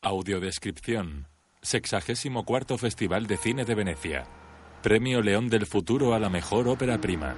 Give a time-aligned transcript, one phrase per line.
[0.00, 1.26] Audiodescripción.
[1.60, 4.28] Sexagésimo cuarto Festival de Cine de Venecia.
[4.80, 7.34] Premio León del Futuro a la mejor ópera prima.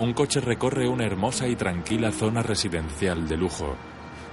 [0.00, 3.76] Un coche recorre una hermosa y tranquila zona residencial de lujo.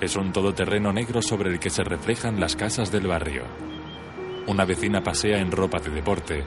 [0.02, 3.44] Es un todoterreno negro sobre el que se reflejan las casas del barrio.
[4.48, 6.44] Una vecina pasea en ropa de deporte.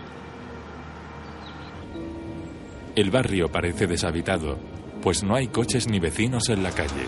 [2.97, 4.59] El barrio parece deshabitado,
[5.03, 7.07] pues no hay coches ni vecinos en la calle.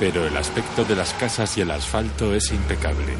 [0.00, 3.12] Pero el aspecto de las casas y el asfalto es impecable.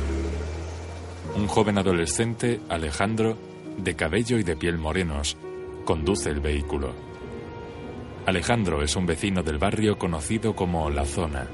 [1.37, 3.37] Un joven adolescente, Alejandro,
[3.77, 5.37] de cabello y de piel morenos,
[5.85, 6.95] conduce el vehículo.
[8.25, 11.49] Alejandro es un vecino del barrio conocido como La Zona.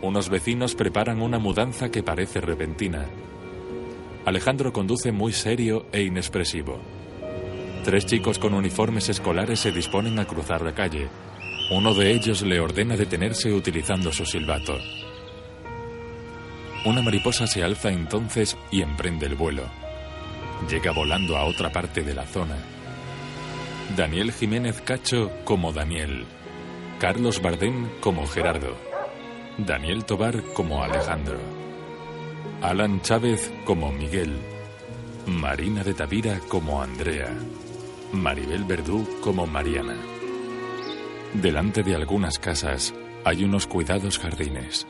[0.00, 3.04] Unos vecinos preparan una mudanza que parece repentina.
[4.24, 6.80] Alejandro conduce muy serio e inexpresivo.
[7.84, 11.10] Tres chicos con uniformes escolares se disponen a cruzar la calle.
[11.70, 14.76] Uno de ellos le ordena detenerse utilizando su silbato.
[16.84, 19.62] Una mariposa se alza entonces y emprende el vuelo.
[20.68, 22.56] Llega volando a otra parte de la zona.
[23.96, 26.24] Daniel Jiménez Cacho como Daniel.
[26.98, 28.76] Carlos Bardem como Gerardo.
[29.56, 31.38] Daniel Tobar como Alejandro.
[32.62, 34.36] Alan Chávez como Miguel.
[35.26, 37.32] Marina de Tavira como Andrea.
[38.12, 40.19] Maribel Verdú como Mariana.
[41.34, 42.92] Delante de algunas casas
[43.24, 44.86] hay unos cuidados jardines.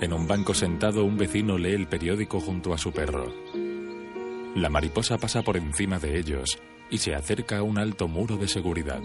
[0.00, 3.30] En un banco sentado un vecino lee el periódico junto a su perro.
[4.54, 6.58] La mariposa pasa por encima de ellos
[6.90, 9.02] y se acerca a un alto muro de seguridad.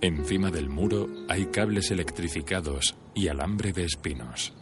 [0.00, 4.54] Encima del muro hay cables electrificados y alambre de espinos.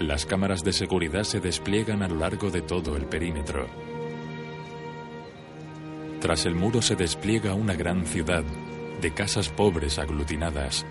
[0.00, 3.87] Las cámaras de seguridad se despliegan a lo largo de todo el perímetro.
[6.20, 8.44] Tras el muro se despliega una gran ciudad
[9.00, 10.84] de casas pobres aglutinadas,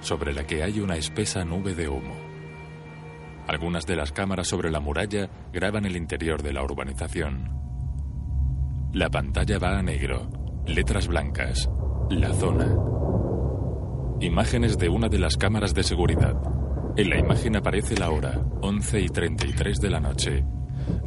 [0.00, 2.14] sobre la que hay una espesa nube de humo.
[3.46, 7.50] Algunas de las cámaras sobre la muralla graban el interior de la urbanización.
[8.92, 10.28] La pantalla va a negro,
[10.66, 11.70] letras blancas,
[12.10, 12.74] la zona.
[14.20, 16.34] Imágenes de una de las cámaras de seguridad.
[16.96, 20.44] En la imagen aparece la hora, 11 y 33 de la noche.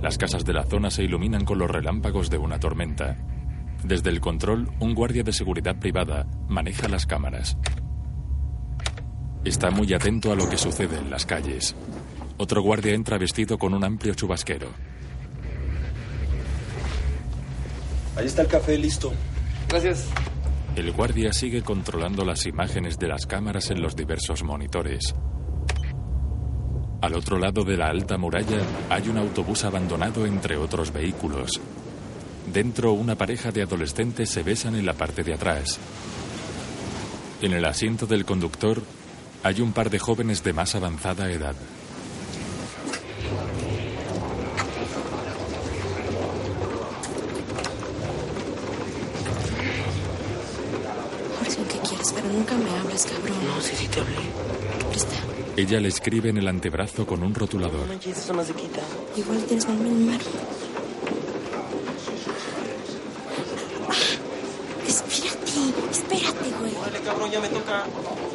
[0.03, 3.15] Las casas de la zona se iluminan con los relámpagos de una tormenta.
[3.85, 7.57] Desde el control, un guardia de seguridad privada maneja las cámaras.
[9.45, 11.73] Está muy atento a lo que sucede en las calles.
[12.35, 14.67] Otro guardia entra vestido con un amplio chubasquero.
[18.17, 19.13] Ahí está el café listo.
[19.69, 20.09] Gracias.
[20.75, 25.15] El guardia sigue controlando las imágenes de las cámaras en los diversos monitores.
[27.03, 31.59] Al otro lado de la alta muralla hay un autobús abandonado entre otros vehículos.
[32.47, 35.79] Dentro una pareja de adolescentes se besan en la parte de atrás.
[37.41, 38.81] En el asiento del conductor
[39.43, 41.55] hay un par de jóvenes de más avanzada edad.
[51.37, 52.13] Jorge, ¿qué quieres?
[52.13, 53.45] Pero nunca me hables, cabrón.
[53.45, 54.42] No, sí, sí te hablé.
[55.55, 57.81] Ella le escribe en el antebrazo con un rotulador.
[57.81, 58.81] No manches, eso no se quita.
[59.15, 59.77] Igual tienes mal.
[63.87, 63.93] Ah,
[64.87, 65.61] Espérate,
[65.91, 66.73] espérate, güey.
[66.83, 67.83] Dale, cabrón, ya me toca.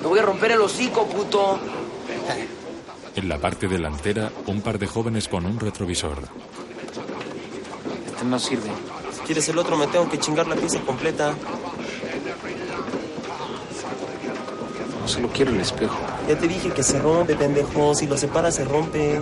[0.01, 1.59] Me voy a romper el hocico, puto.
[3.17, 6.19] En la parte delantera, un par de jóvenes con un retrovisor.
[8.07, 8.71] Este no sirve.
[9.13, 11.35] Si quieres el otro, me tengo que chingar la pieza completa.
[15.01, 15.97] No solo quiero el espejo.
[16.29, 17.95] Ya te dije que se rompe, pendejo.
[17.95, 19.21] Si lo separas, se rompe.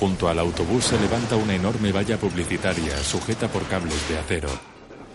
[0.00, 4.48] Junto al autobús se levanta una enorme valla publicitaria sujeta por cables de acero.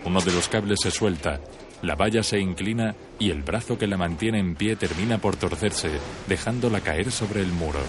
[0.06, 1.41] Uno de los cables se suelta,
[1.81, 5.90] la valla se inclina y el brazo que la mantiene en pie termina por torcerse,
[6.28, 7.79] dejándola caer sobre el muro.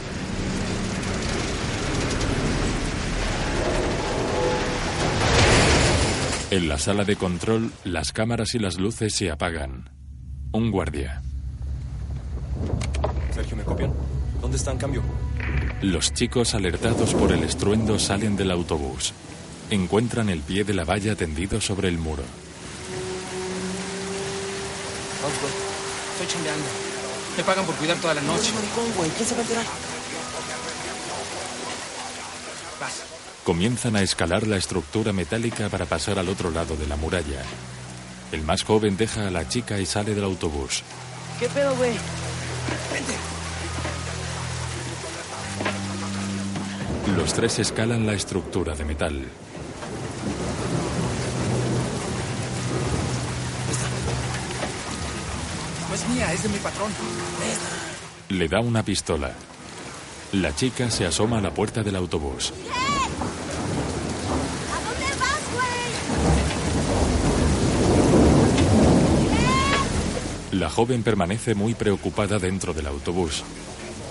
[6.51, 9.91] En la sala de control, las cámaras y las luces se apagan.
[10.53, 11.23] Un guardia.
[13.35, 13.93] Sergio, ¿me copian?
[14.41, 15.03] ¿Dónde está en cambio?
[15.83, 19.13] Los chicos, alertados por el estruendo, salen del autobús.
[19.71, 22.23] Encuentran el pie de la valla tendido sobre el muro.
[25.23, 25.53] Vamos, güey.
[26.13, 26.67] Estoy chambeando.
[27.37, 28.53] Me pagan por cuidar toda la noche.
[28.53, 29.11] maricón, güey.
[29.11, 29.65] ¿Quién se va a enterar?
[32.81, 33.03] Vas.
[33.45, 37.43] Comienzan a escalar la estructura metálica para pasar al otro lado de la muralla.
[38.33, 40.83] El más joven deja a la chica y sale del autobús.
[41.39, 41.93] ¿Qué pedo, güey?
[47.17, 49.27] Los tres escalan la estructura de metal.
[56.15, 56.91] mía, es de mi patrón.
[58.29, 59.33] Le da una pistola.
[60.33, 62.53] La chica se asoma a la puerta del autobús.
[64.73, 65.71] ¿A dónde vas, güey?
[70.53, 73.45] La joven permanece muy preocupada dentro del autobús.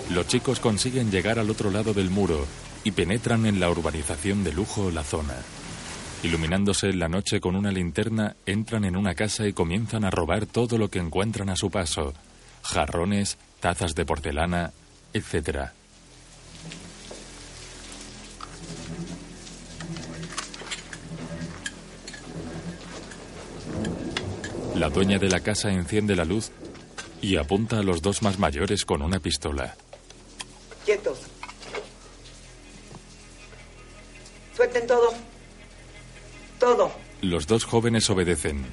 [0.08, 2.46] Los chicos consiguen llegar al otro lado del muro
[2.82, 5.34] y penetran en la urbanización de lujo La Zona.
[6.22, 10.46] Iluminándose en la noche con una linterna, entran en una casa y comienzan a robar
[10.46, 12.14] todo lo que encuentran a su paso.
[12.62, 14.72] Jarrones, tazas de porcelana,
[15.12, 15.72] etc.
[24.80, 26.52] La dueña de la casa enciende la luz
[27.20, 29.76] y apunta a los dos más mayores con una pistola.
[30.86, 31.18] Quietos.
[34.56, 35.12] Suelten todo.
[36.58, 36.90] Todo.
[37.20, 38.64] Los dos jóvenes obedecen.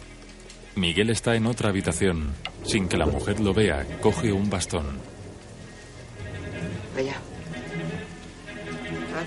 [0.75, 2.33] Miguel está en otra habitación.
[2.63, 4.85] Sin que la mujer lo vea, coge un bastón.
[6.95, 7.17] Allá.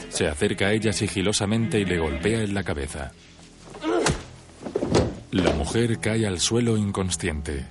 [0.09, 3.13] Se acerca a ella sigilosamente y le golpea en la cabeza.
[5.33, 7.65] La mujer cae al suelo inconsciente.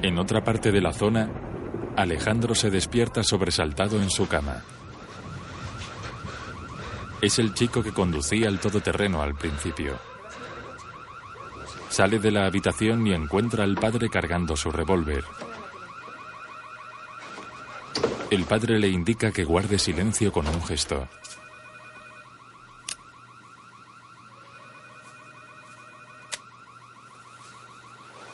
[0.00, 1.30] En otra parte de la zona,
[1.96, 4.62] Alejandro se despierta sobresaltado en su cama.
[7.20, 9.98] Es el chico que conducía el todoterreno al principio.
[11.90, 15.24] Sale de la habitación y encuentra al padre cargando su revólver.
[18.30, 21.08] El padre le indica que guarde silencio con un gesto.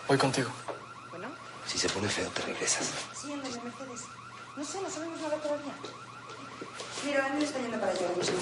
[0.08, 0.50] Voy contigo.
[1.66, 2.90] Si se pone feo, te regresas.
[3.14, 4.02] Sí, anda, la Mercedes.
[4.56, 5.72] No sé, no sabemos nada todavía.
[7.06, 8.36] Mira, Daniel está yendo para allá ahora mismo.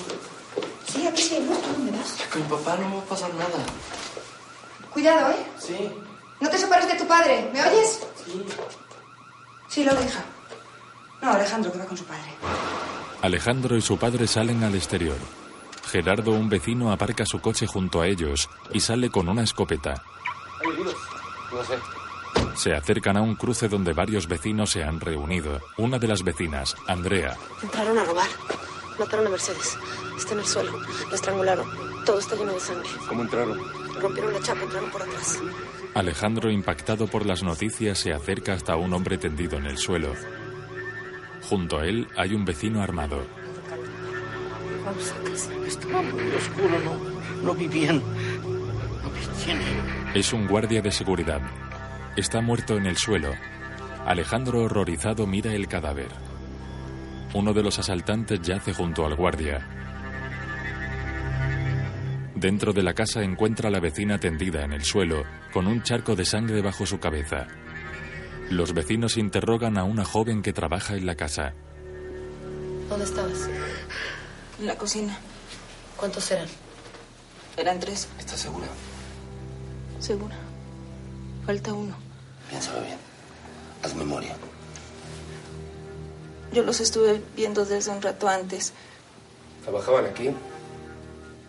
[0.88, 1.56] Sí, aquí sí, ¿no?
[1.56, 2.17] ¿Tú dónde vas?
[2.32, 3.58] Con mi papá no me va a pasar nada.
[4.93, 5.46] Cuidado, ¿eh?
[5.58, 5.93] Sí,
[6.41, 8.00] No te separes de tu padre, ¿me oyes?
[8.25, 8.44] sí.
[9.69, 10.25] Sí, lo deja.
[11.22, 12.31] No, Alejandro, que va con su padre.
[13.22, 15.17] Alejandro y su padre salen al exterior.
[15.90, 20.02] Gerardo, un vecino, aparca su coche junto a ellos y sale con una escopeta.
[21.52, 21.75] No sé.
[22.55, 25.61] Se acercan a un cruce donde varios vecinos se han reunido.
[25.78, 28.28] Una de las vecinas, Andrea, Entraron a robar.
[28.99, 29.76] Mataron a Mercedes.
[30.17, 30.78] Está en el suelo.
[31.08, 31.67] La estrangularon.
[32.05, 32.88] Todo está lleno de sangre.
[33.08, 33.58] ¿Cómo entraron?
[34.00, 35.38] Rompieron la chapa, entraron por atrás.
[35.94, 40.12] Alejandro, impactado por las noticias, se acerca hasta un hombre tendido en el suelo.
[41.42, 43.22] Junto a él hay un vecino armado.
[50.14, 51.40] Es un guardia de seguridad.
[52.16, 53.32] Está muerto en el suelo.
[54.06, 56.08] Alejandro, horrorizado, mira el cadáver.
[57.34, 59.66] Uno de los asaltantes yace junto al guardia.
[62.34, 66.16] Dentro de la casa encuentra a la vecina tendida en el suelo, con un charco
[66.16, 67.46] de sangre bajo su cabeza.
[68.50, 71.52] Los vecinos interrogan a una joven que trabaja en la casa.
[72.88, 73.49] ¿Dónde estabas?
[74.58, 75.17] En la cocina.
[75.97, 76.49] ¿Cuántos eran?
[77.56, 78.67] Eran tres, ¿Estás segura?
[80.00, 80.37] segura.
[81.47, 81.94] Falta uno.
[82.49, 82.97] Piénsalo bien.
[83.82, 84.35] Haz memoria.
[86.53, 88.73] Yo los estuve viendo desde un rato antes.
[89.62, 90.31] ¿Trabajaban aquí?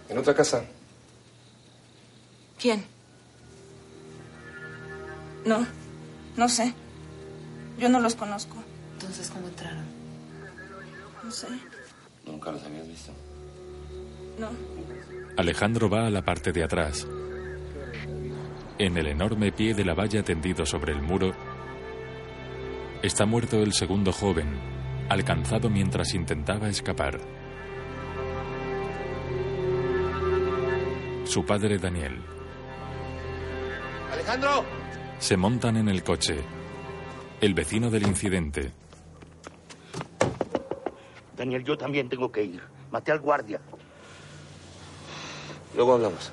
[0.10, 0.64] ¿En otra casa?
[2.60, 2.86] ¿Quién?
[5.46, 5.66] No,
[6.38, 6.74] no sé.
[7.82, 8.58] Yo no los conozco.
[8.94, 9.84] Entonces, ¿cómo entraron?
[11.24, 11.48] No sé.
[12.28, 13.12] ¿Nunca los habías visto?
[14.38, 14.50] No.
[15.36, 17.08] Alejandro va a la parte de atrás.
[18.78, 21.34] En el enorme pie de la valla tendido sobre el muro,
[23.02, 24.60] está muerto el segundo joven,
[25.10, 27.20] alcanzado mientras intentaba escapar.
[31.26, 32.22] Su padre Daniel.
[34.14, 34.66] ¡Alejandro!
[35.18, 36.61] Se montan en el coche.
[37.42, 38.72] El vecino del incidente.
[41.36, 42.62] Daniel, yo también tengo que ir.
[42.92, 43.60] Maté al guardia.
[45.76, 46.32] Luego hablamos.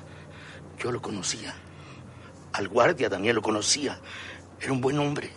[0.77, 1.55] Yo lo conocía.
[2.53, 3.99] Al guardia, Daniel, lo conocía.
[4.61, 5.31] Era un buen hombre.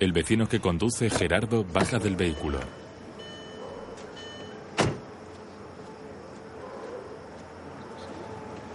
[0.00, 2.58] El vecino que conduce, Gerardo, baja del vehículo.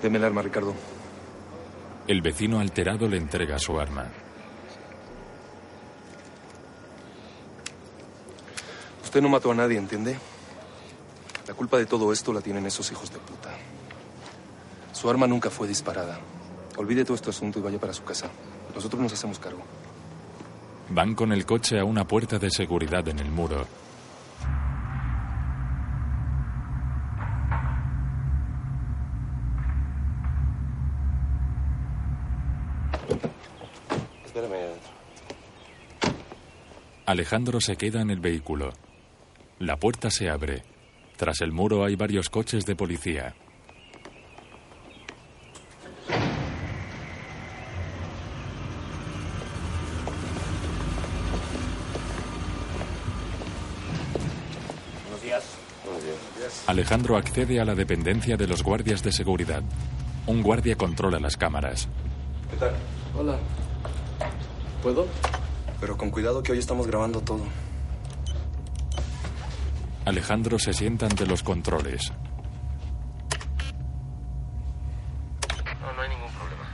[0.03, 0.75] Deme el arma, Ricardo.
[2.07, 4.11] El vecino alterado le entrega su arma.
[9.13, 10.17] Usted no mató a nadie, ¿entiende?
[11.47, 13.51] La culpa de todo esto la tienen esos hijos de puta.
[14.91, 16.17] Su arma nunca fue disparada.
[16.77, 18.31] Olvide todo este asunto y vaya para su casa.
[18.73, 19.61] Nosotros nos hacemos cargo.
[20.89, 23.67] Van con el coche a una puerta de seguridad en el muro.
[34.25, 34.73] Espérame.
[37.05, 38.73] Alejandro se queda en el vehículo.
[39.59, 40.63] La puerta se abre.
[41.15, 43.35] Tras el muro hay varios coches de policía.
[55.03, 55.43] Buenos días.
[55.85, 56.63] Buenos días.
[56.67, 59.61] Alejandro accede a la dependencia de los guardias de seguridad.
[60.25, 61.87] Un guardia controla las cámaras.
[62.49, 62.73] ¿Qué tal?
[63.15, 63.37] Hola.
[64.81, 65.07] ¿Puedo?
[65.79, 67.43] Pero con cuidado que hoy estamos grabando todo.
[70.05, 72.11] Alejandro se sienta ante los controles.
[75.81, 76.65] No, no hay ningún problema.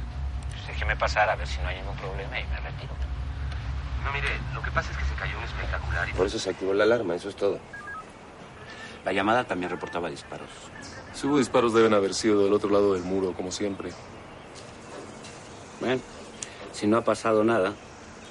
[0.67, 2.93] Déjeme pasar a ver si no hay ningún problema y me retiro.
[4.03, 6.13] No, mire, lo que pasa es que se cayó un espectacular y...
[6.13, 7.59] Por eso se activó la alarma, eso es todo.
[9.05, 10.49] La llamada también reportaba disparos.
[11.13, 13.91] Si hubo disparos deben haber sido del otro lado del muro, como siempre.
[15.79, 16.01] Bueno,
[16.71, 17.73] si no ha pasado nada,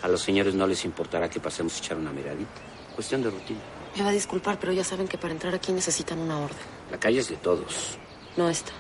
[0.03, 2.61] a los señores no les importará que pasemos a echar una miradita.
[2.97, 3.61] Cuestión de rutina.
[3.99, 6.57] Me va a disculpar, pero ya saben que para entrar aquí necesitan una orden.
[6.89, 7.99] La calle es de todos.
[8.37, 8.71] No esta.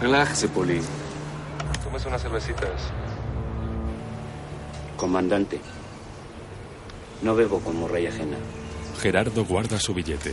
[0.00, 0.80] Relájese, Poli.
[1.82, 2.92] Tómese unas cervecitas.
[4.96, 5.60] Comandante,
[7.22, 8.36] no bebo como rey ajena.
[9.00, 10.32] Gerardo guarda su billete.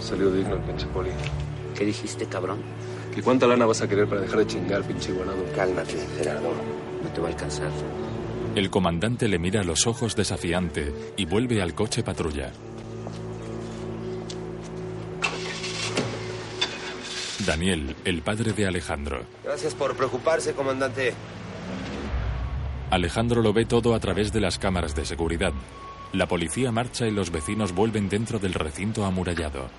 [0.00, 1.10] Salió digno el pinche Poli.
[1.76, 2.62] ¿Qué dijiste, cabrón?
[3.16, 5.38] ¿Y cuánta lana vas a querer para dejar de chingar, pinche igualado?
[5.54, 6.50] Cálmate, Gerardo.
[7.04, 7.70] No te va a alcanzar.
[8.58, 12.50] El comandante le mira los ojos desafiante y vuelve al coche patrulla.
[17.46, 19.24] Daniel, el padre de Alejandro.
[19.44, 21.14] Gracias por preocuparse, comandante.
[22.90, 25.52] Alejandro lo ve todo a través de las cámaras de seguridad.
[26.12, 29.70] La policía marcha y los vecinos vuelven dentro del recinto amurallado.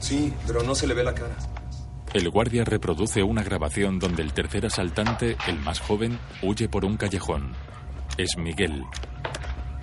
[0.00, 1.34] Sí, pero no se le ve la cara.
[2.12, 6.96] El guardia reproduce una grabación donde el tercer asaltante, el más joven, huye por un
[6.96, 7.54] callejón.
[8.18, 8.84] Es Miguel.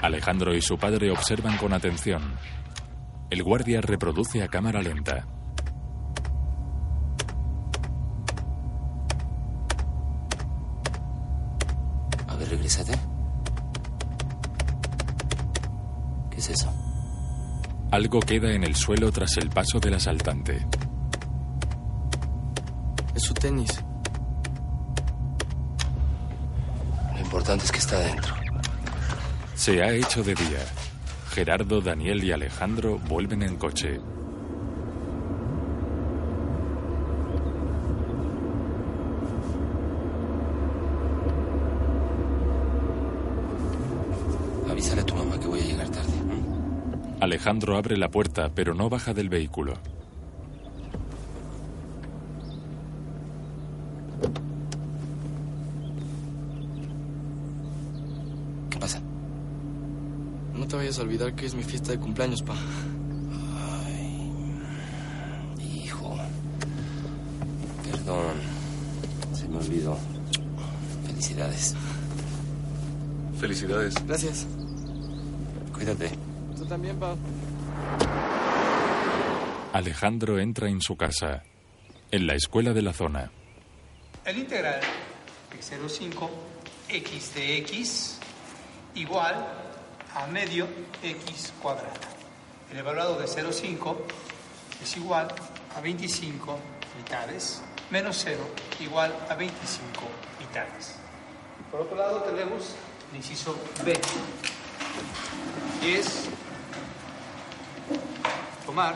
[0.02, 2.22] Alejandro y su padre observan con atención.
[3.30, 5.26] El guardia reproduce a cámara lenta.
[12.28, 12.94] A ver, regrésate.
[16.30, 16.81] ¿Qué es eso?
[17.92, 20.66] Algo queda en el suelo tras el paso del asaltante.
[23.14, 23.84] Es su tenis.
[27.14, 28.34] Lo importante es que está adentro.
[29.56, 30.66] Se ha hecho de día.
[31.32, 34.00] Gerardo, Daniel y Alejandro vuelven en coche.
[44.70, 46.14] Avísale a tu mamá que voy a llegar tarde.
[47.22, 49.76] Alejandro abre la puerta, pero no baja del vehículo.
[58.72, 59.00] ¿Qué pasa?
[60.56, 62.56] No te vayas a olvidar que es mi fiesta de cumpleaños, pa.
[65.60, 66.18] Hijo.
[67.92, 68.34] Perdón.
[69.36, 69.96] Se me olvidó.
[71.06, 71.76] Felicidades.
[73.40, 73.94] Felicidades.
[74.08, 74.48] Gracias.
[75.72, 76.31] Cuídate.
[76.72, 77.18] También, pa.
[79.74, 81.44] Alejandro entra en su casa.
[82.12, 83.30] En la escuela de la zona.
[84.24, 86.30] El integral de 0,5
[86.88, 88.20] x de x
[88.96, 89.36] igual
[90.16, 90.66] a medio
[91.04, 91.92] x cuadrado.
[92.72, 93.98] El evaluado de 0,5
[94.82, 95.28] es igual
[95.76, 96.58] a 25
[96.98, 98.40] mitades menos 0
[98.80, 99.90] igual a 25
[100.40, 100.96] mitades.
[101.70, 102.76] Por otro lado tenemos
[103.12, 104.00] el inciso B,
[105.84, 106.30] y es
[108.72, 108.96] tomar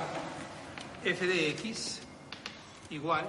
[1.03, 2.00] f de x
[2.91, 3.25] igual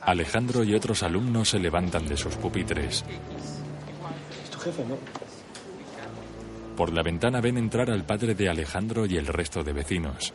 [0.00, 3.04] Alejandro y otros alumnos se levantan de sus pupitres.
[4.44, 4.96] Es tu jefe, ¿no?
[6.76, 10.32] Por la ventana ven entrar al padre de Alejandro y el resto de vecinos.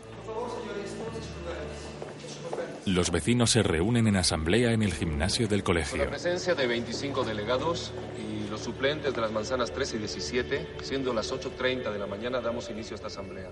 [2.86, 6.04] Los vecinos se reúnen en asamblea en el gimnasio del Con colegio.
[6.04, 11.14] la presencia de 25 delegados y los suplentes de las manzanas 13 y 17, siendo
[11.14, 13.50] las 8.30 de la mañana, damos inicio a esta asamblea.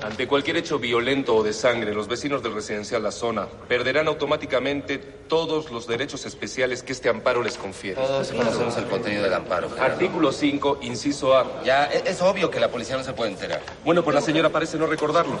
[0.00, 4.98] Ante cualquier hecho violento o de sangre, los vecinos del residencial La Zona perderán automáticamente
[4.98, 8.00] todos los derechos especiales que este amparo les confiere.
[8.00, 9.70] Todos conocemos el contenido del amparo.
[9.70, 9.92] Gerardo.
[9.92, 11.62] Artículo 5, inciso A.
[11.64, 13.60] Ya, e- es obvio que la policía no se puede enterar.
[13.84, 15.36] Bueno, pues la señora parece no recordarlo.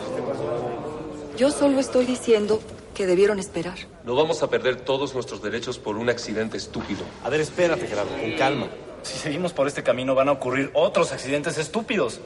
[1.36, 2.60] Yo solo estoy diciendo
[2.94, 3.78] que debieron esperar.
[4.04, 7.02] No vamos a perder todos nuestros derechos por un accidente estúpido.
[7.24, 8.68] A ver, espérate, Gerardo, con calma.
[9.02, 12.20] Si seguimos por este camino van a ocurrir otros accidentes estúpidos.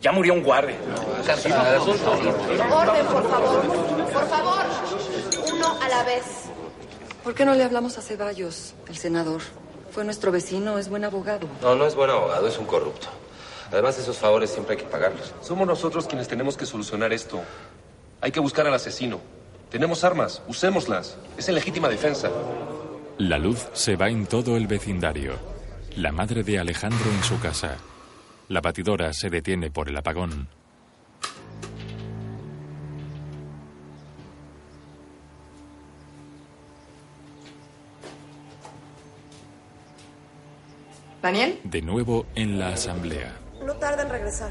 [0.00, 0.76] Ya murió un guardia.
[2.72, 3.62] Orden, por favor.
[4.12, 4.64] Por favor.
[5.52, 6.24] Uno a la vez.
[7.22, 9.42] ¿Por qué no le hablamos a Ceballos, el senador?
[9.90, 11.46] Fue nuestro vecino, es buen abogado.
[11.60, 13.08] No, no es buen abogado, es un corrupto.
[13.70, 15.34] Además, esos favores siempre hay que pagarlos.
[15.42, 17.40] Somos nosotros quienes tenemos que solucionar esto.
[18.22, 19.20] Hay que buscar al asesino.
[19.70, 21.16] Tenemos armas, usémoslas.
[21.36, 22.30] Es en legítima defensa.
[23.18, 25.34] La luz se va en todo el vecindario.
[25.96, 27.76] La madre de Alejandro en su casa.
[28.50, 30.48] La batidora se detiene por el apagón.
[41.22, 41.60] ¿Daniel?
[41.62, 43.38] De nuevo en la asamblea.
[43.64, 44.50] No tarda en regresar.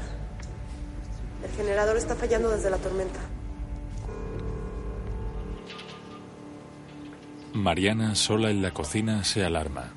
[1.44, 3.20] El generador está fallando desde la tormenta.
[7.52, 9.92] Mariana, sola en la cocina, se alarma.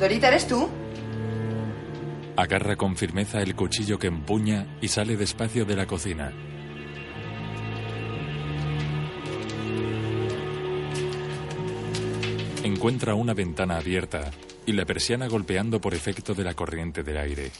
[0.00, 0.66] Dorita, ¿eres tú?
[2.34, 6.32] Agarra con firmeza el cuchillo que empuña y sale despacio de la cocina.
[12.62, 14.30] Encuentra una ventana abierta
[14.64, 17.52] y la persiana golpeando por efecto de la corriente del aire.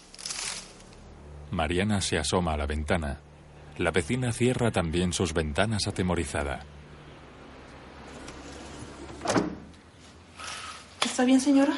[1.51, 3.19] Mariana se asoma a la ventana.
[3.77, 6.61] La vecina cierra también sus ventanas atemorizada.
[11.05, 11.75] ¿Está bien, señora?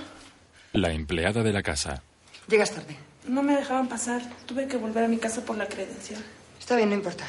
[0.73, 2.03] La empleada de la casa.
[2.49, 2.97] Llegas tarde.
[3.27, 4.23] No me dejaban pasar.
[4.47, 6.25] Tuve que volver a mi casa por la credencial.
[6.59, 7.25] Está bien, no importa.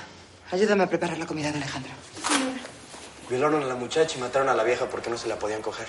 [0.51, 1.91] Ayúdame a preparar la comida de Alejandro.
[3.29, 5.87] Violaron a la muchacha y mataron a la vieja porque no se la podían coger.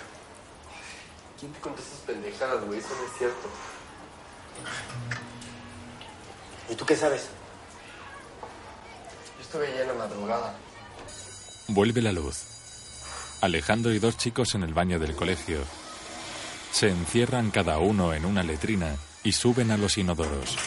[1.38, 2.80] ¿Quién te contó esas pendejadas, güey?
[2.80, 3.48] Eso no es cierto.
[6.70, 7.28] ¿Y tú qué sabes?
[9.36, 10.54] Yo estuve allá en la madrugada.
[11.68, 12.42] Vuelve la luz.
[13.42, 15.58] Alejandro y dos chicos en el baño del colegio.
[16.74, 20.58] Se encierran cada uno en una letrina y suben a los inodoros.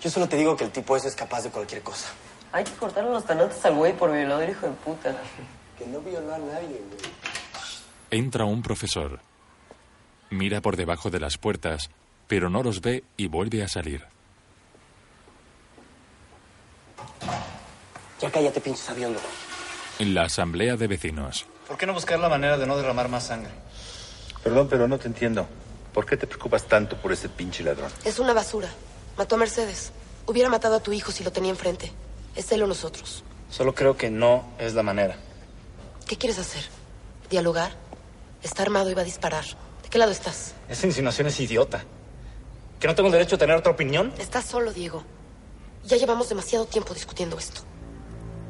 [0.00, 2.08] Yo solo te digo que el tipo ese es capaz de cualquier cosa.
[2.50, 5.14] Hay que cortarle los tanates al güey por violador, hijo de puta.
[5.78, 7.12] Que no violó a nadie, güey.
[8.10, 9.20] Entra un profesor.
[10.30, 11.90] Mira por debajo de las puertas,
[12.26, 14.06] pero no los ve y vuelve a salir.
[18.18, 19.20] Ya cállate, pinche sabiondo.
[19.98, 21.46] En la asamblea de vecinos.
[21.68, 23.50] ¿Por qué no buscar la manera de no derramar más sangre?
[24.42, 25.46] Perdón, pero no te entiendo.
[25.92, 27.90] ¿Por qué te preocupas tanto por ese pinche ladrón?
[28.04, 28.68] Es una basura.
[29.16, 29.92] Mató a Mercedes.
[30.26, 31.92] Hubiera matado a tu hijo si lo tenía enfrente.
[32.34, 33.22] Es él o nosotros.
[33.50, 35.16] Solo creo que no es la manera.
[36.06, 36.62] ¿Qué quieres hacer?
[37.30, 37.72] ¿Dialogar?
[38.42, 39.44] Está armado y va a disparar.
[39.82, 40.54] ¿De qué lado estás?
[40.68, 41.84] Esa insinuación es idiota.
[42.80, 44.12] ¿Que no tengo el derecho a tener otra opinión?
[44.18, 45.04] Estás solo, Diego.
[45.84, 47.62] Ya llevamos demasiado tiempo discutiendo esto.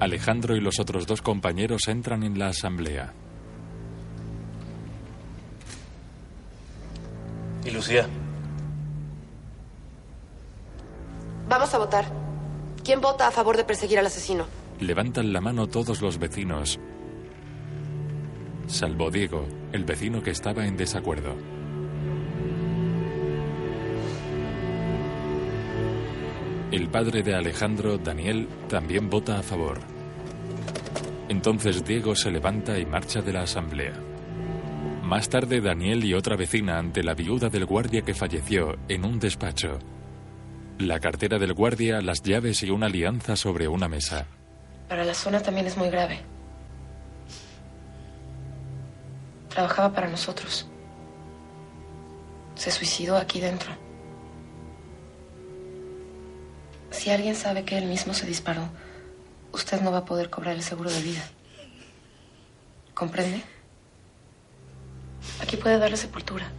[0.02, 3.12] Alejandro y los otros dos compañeros entran en la asamblea.
[7.64, 8.08] ¿Y Lucía?
[11.48, 12.04] Vamos a votar.
[12.82, 14.46] ¿Quién vota a favor de perseguir al asesino?
[14.80, 16.80] Levantan la mano todos los vecinos,
[18.66, 21.36] salvo Diego, el vecino que estaba en desacuerdo.
[26.72, 29.91] El padre de Alejandro, Daniel, también vota a favor.
[31.32, 33.94] Entonces Diego se levanta y marcha de la asamblea.
[35.02, 39.18] Más tarde, Daniel y otra vecina ante la viuda del guardia que falleció en un
[39.18, 39.78] despacho.
[40.78, 44.26] La cartera del guardia, las llaves y una alianza sobre una mesa.
[44.90, 46.20] Para la zona también es muy grave.
[49.48, 50.68] Trabajaba para nosotros.
[52.56, 53.72] Se suicidó aquí dentro.
[56.90, 58.68] Si alguien sabe que él mismo se disparó,
[59.52, 61.22] usted no va a poder cobrar el seguro de vida.
[62.94, 63.42] ¿Comprende?
[65.40, 66.50] Aquí puede darle sepultura.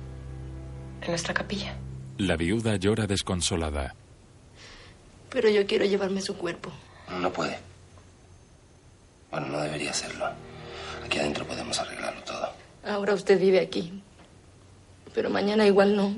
[1.01, 1.75] En nuestra capilla.
[2.17, 3.95] La viuda llora desconsolada.
[5.29, 6.71] Pero yo quiero llevarme su cuerpo.
[7.19, 7.59] No puede.
[9.31, 10.27] Bueno, no debería hacerlo.
[11.03, 12.49] Aquí adentro podemos arreglarlo todo.
[12.85, 14.01] Ahora usted vive aquí.
[15.13, 16.15] Pero mañana igual no.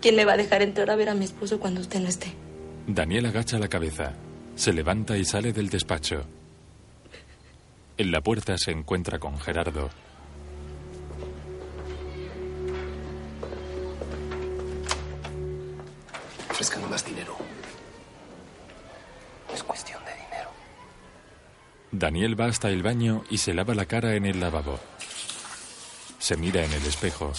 [0.00, 2.32] ¿Quién me va a dejar entrar a ver a mi esposo cuando usted no esté?
[2.86, 4.12] Daniel agacha la cabeza,
[4.56, 6.24] se levanta y sale del despacho.
[7.98, 9.90] En la puerta se encuentra con Gerardo.
[16.50, 17.36] Ofrezcan más dinero.
[19.54, 20.50] Es cuestión de dinero.
[21.92, 24.80] Daniel va hasta el baño y se lava la cara en el lavabo.
[26.18, 27.32] Se mira en el espejo.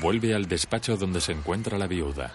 [0.00, 2.32] Vuelve al despacho donde se encuentra la viuda.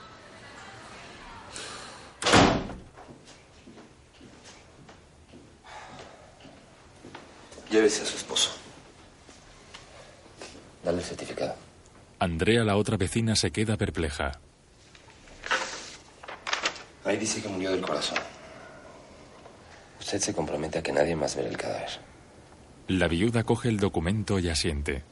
[7.69, 8.51] Llévese a su esposo.
[10.83, 11.55] Dale el certificado.
[12.19, 14.33] Andrea, la otra vecina, se queda perpleja.
[17.05, 18.17] Ahí dice que murió del corazón.
[20.01, 21.89] Usted se compromete a que nadie más vea el cadáver.
[22.89, 25.03] La viuda coge el documento y asiente.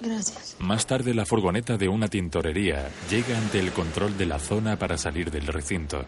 [0.00, 0.56] Gracias.
[0.58, 4.98] Más tarde, la furgoneta de una tintorería llega ante el control de la zona para
[4.98, 6.04] salir del recinto.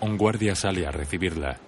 [0.00, 1.58] Un guardia sale a recibirla.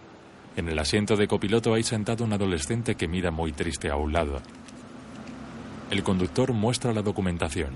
[0.56, 4.12] En el asiento de copiloto hay sentado un adolescente que mira muy triste a un
[4.12, 4.42] lado.
[5.90, 7.70] El conductor muestra la documentación.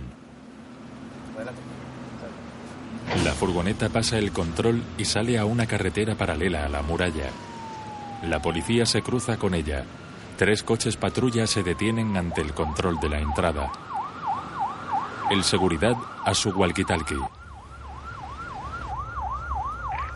[3.25, 7.31] La furgoneta pasa el control y sale a una carretera paralela a la muralla.
[8.25, 9.85] La policía se cruza con ella.
[10.42, 13.70] Tres coches patrulla se detienen ante el control de la entrada.
[15.31, 17.31] El seguridad a su walkie-talkie.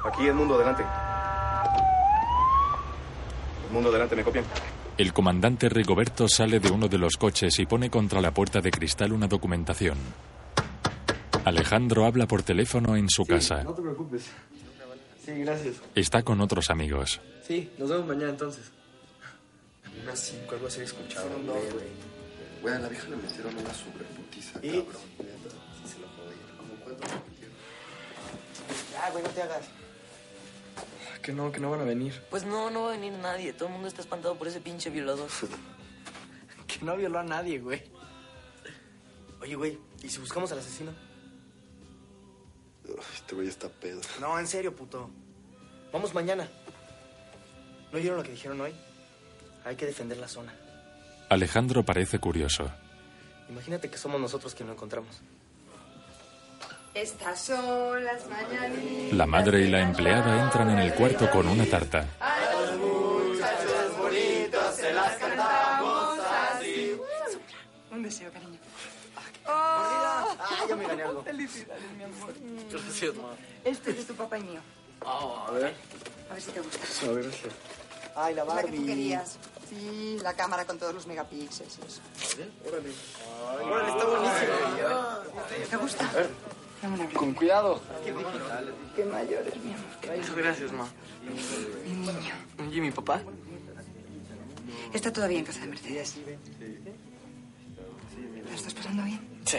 [0.04, 0.82] Aquí el mundo adelante.
[3.68, 4.44] El mundo adelante, ¿me copian?
[4.98, 8.72] El comandante Rigoberto sale de uno de los coches y pone contra la puerta de
[8.72, 9.96] cristal una documentación.
[11.44, 13.62] Alejandro habla por teléfono en su casa.
[13.62, 14.28] No te preocupes.
[15.24, 15.76] Sí, gracias.
[15.94, 17.20] Está con otros amigos.
[17.46, 18.72] Sí, nos vemos mañana entonces.
[20.07, 21.27] Unas cinco, algo así he escuchado.
[21.27, 21.87] Fueron dos, güey.
[22.62, 24.71] Güey, a la vieja le metieron una sobreputiza, ¿Y?
[24.71, 25.03] cabrón.
[25.83, 26.57] Sí se lo jodieron.
[26.57, 27.57] ¿Cómo cuánto le metieron?
[28.92, 29.64] Ya, güey, no te hagas.
[31.23, 32.23] Que no, que no van a venir.
[32.31, 33.53] Pues no, no va a venir nadie.
[33.53, 35.29] Todo el mundo está espantado por ese pinche violador.
[36.69, 37.83] Que no violó a nadie, güey.
[39.40, 40.92] Oye, güey, ¿y si buscamos al asesino?
[43.14, 44.01] Este güey está pedo.
[44.21, 45.11] No, en serio, puto.
[45.92, 46.49] Vamos mañana.
[47.92, 48.75] ¿No oyeron lo que dijeron hoy?
[49.66, 50.55] Hay que defender la zona.
[51.29, 52.70] Alejandro parece curioso.
[53.50, 55.20] Imagínate que somos nosotros quien lo encontramos.
[56.94, 59.12] Estas son las mañanitas.
[59.12, 62.07] La madre y la empleada entran en el cuarto con una tarta.
[62.20, 66.18] A los muchachos bonitos se las cantamos
[66.55, 66.96] así.
[67.90, 68.59] Un deseo, cariño.
[69.48, 70.26] ¡Ah,
[70.68, 71.22] ya me gané algo!
[71.22, 72.33] Felicidades, mi amor.
[72.70, 73.29] Gracias, ma.
[73.64, 74.61] Este es de tu papá y mío.
[75.05, 75.74] a ver.
[76.31, 76.79] A ver si te gusta.
[77.07, 77.52] A ver, gracias.
[78.16, 78.79] Ay, la Es la que Barbie.
[78.79, 79.38] tú querías.
[79.68, 81.79] Sí, la cámara con todos los megapíxeles.
[82.66, 82.92] Órale.
[83.64, 84.52] Órale, está buenísimo.
[85.70, 86.11] ¿Te gusta?
[87.14, 87.81] Con cuidado.
[88.94, 90.16] Qué mayor es mi amor.
[90.16, 90.87] Muchas gracias, ma.
[91.85, 92.35] Mi niño.
[92.70, 93.20] ¿Y mi papá?
[94.92, 96.16] Está todavía en casa de Mercedes.
[98.48, 99.42] ¿Lo estás pasando bien?
[99.44, 99.59] Sí.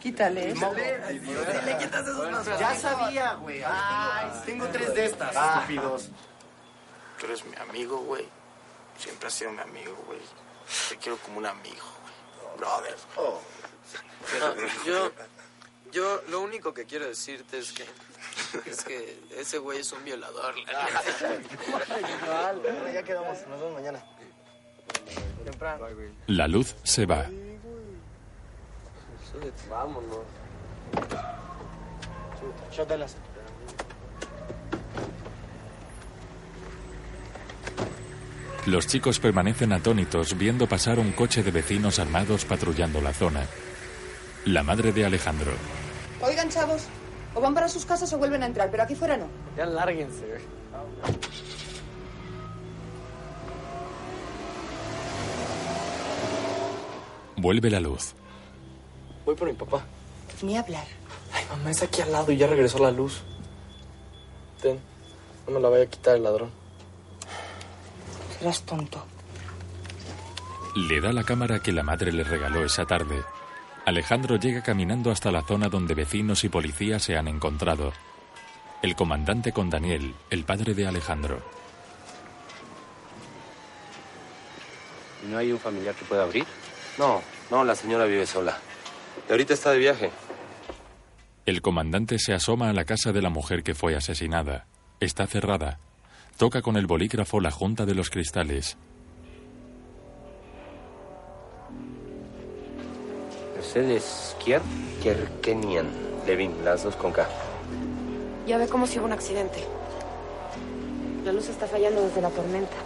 [0.00, 0.72] Quítale eso.
[0.74, 2.46] Le quitas esos más.
[2.58, 3.62] Ya sabía, güey.
[3.64, 5.36] Ay, tengo tres de estas.
[5.36, 6.08] Estúpidos.
[7.18, 8.26] Tú eres mi amigo, güey.
[9.00, 10.20] Siempre has sido mi amigo, güey.
[10.90, 12.58] Te quiero como un amigo, güey.
[12.58, 12.96] Brother.
[14.38, 15.10] No, yo,
[15.90, 17.86] yo lo único que quiero decirte es que,
[18.66, 20.54] es que ese güey es un violador.
[22.92, 23.46] ya quedamos.
[23.46, 24.04] Nos vemos mañana.
[25.44, 25.86] Temprano.
[26.26, 27.26] La luz se va.
[29.70, 30.18] Vámonos.
[32.70, 33.16] Shótelas.
[38.66, 43.46] Los chicos permanecen atónitos viendo pasar un coche de vecinos armados patrullando la zona.
[44.44, 45.52] La madre de Alejandro.
[46.20, 46.82] Oigan, chavos.
[47.34, 49.28] O van para sus casas o vuelven a entrar, pero aquí fuera no.
[49.56, 50.26] Ya lárguense.
[57.36, 58.14] Vuelve la luz.
[59.24, 59.82] Voy por mi papá.
[60.42, 60.84] Ni hablar.
[61.32, 63.22] Ay, mamá, es aquí al lado y ya regresó la luz.
[64.60, 64.78] Ten.
[65.46, 66.59] No me la vaya a quitar el ladrón.
[68.40, 69.04] Serás tonto.
[70.74, 73.22] Le da la cámara que la madre le regaló esa tarde.
[73.84, 77.92] Alejandro llega caminando hasta la zona donde vecinos y policías se han encontrado.
[78.80, 81.42] El comandante con Daniel, el padre de Alejandro.
[85.28, 86.46] ¿No hay un familiar que pueda abrir?
[86.96, 88.56] No, no, la señora vive sola.
[89.28, 90.10] Y ahorita está de viaje.
[91.44, 94.66] El comandante se asoma a la casa de la mujer que fue asesinada.
[94.98, 95.78] Está cerrada.
[96.36, 98.76] Toca con el bolígrafo la junta de los cristales.
[103.54, 104.62] Mercedes Kier,
[105.02, 105.86] Kierkenian,
[106.26, 107.28] Levin, las dos con K.
[108.46, 109.62] Ya ve como si hubo un accidente.
[111.24, 112.76] La luz está fallando desde la tormenta.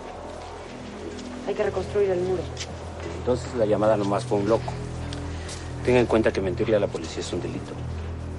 [1.47, 2.43] Hay que reconstruir el muro.
[3.19, 4.73] Entonces la llamada nomás fue un loco.
[5.85, 7.73] Tenga en cuenta que mentirle a la policía es un delito.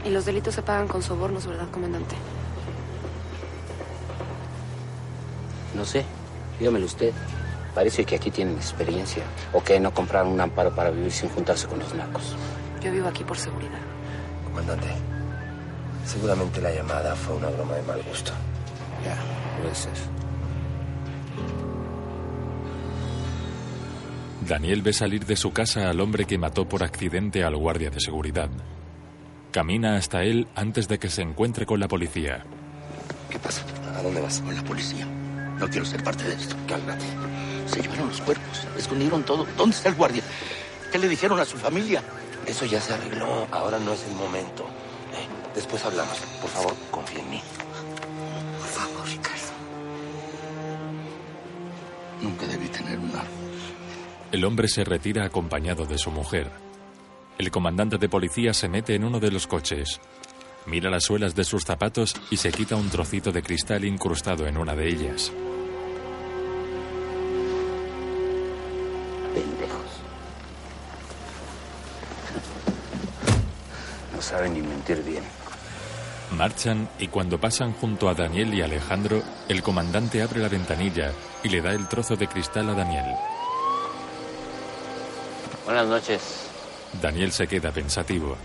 [0.03, 2.15] Y los delitos se pagan con sobornos, ¿verdad, comandante?
[5.75, 6.05] No sé,
[6.59, 7.13] dígamelo usted.
[7.73, 9.23] Parece que aquí tienen experiencia.
[9.51, 12.35] O que no compraron un amparo para vivir sin juntarse con los narcos.
[12.81, 13.81] Yo vivo aquí por seguridad.
[14.45, 14.87] Comandante,
[16.05, 18.31] seguramente la llamada fue una broma de mal gusto.
[19.03, 19.17] Ya,
[19.61, 19.93] puede ser.
[24.47, 27.99] Daniel ve salir de su casa al hombre que mató por accidente al guardia de
[27.99, 28.49] seguridad.
[29.51, 32.45] Camina hasta él antes de que se encuentre con la policía.
[33.29, 33.63] ¿Qué pasa?
[33.97, 34.39] ¿A dónde vas?
[34.41, 35.07] Con la policía.
[35.59, 36.55] No quiero ser parte de esto.
[36.67, 37.05] Cálmate.
[37.67, 39.45] Se llevaron los cuerpos, escondieron todo.
[39.57, 40.23] ¿Dónde está el guardia?
[40.91, 42.03] ¿Qué le dijeron a su familia?
[42.45, 43.47] Eso ya se arregló.
[43.51, 44.63] Ahora no es el momento.
[44.63, 46.17] Eh, después hablamos.
[46.41, 47.41] Por favor, confía en mí.
[48.59, 49.51] Por favor, Ricardo.
[52.21, 53.29] Nunca debí tener un arma.
[54.31, 56.51] El hombre se retira acompañado de su mujer.
[57.37, 59.99] El comandante de policía se mete en uno de los coches.
[60.65, 64.57] Mira las suelas de sus zapatos y se quita un trocito de cristal incrustado en
[64.57, 65.31] una de ellas.
[69.35, 69.91] Pendejos.
[74.13, 75.23] No saben ni mentir bien.
[76.31, 81.11] Marchan y cuando pasan junto a Daniel y Alejandro, el comandante abre la ventanilla
[81.43, 83.05] y le da el trozo de cristal a Daniel.
[85.65, 86.49] Buenas noches.
[87.01, 88.37] Daniel se queda pensativo.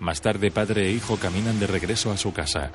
[0.00, 2.72] Más tarde, padre e hijo caminan de regreso a su casa.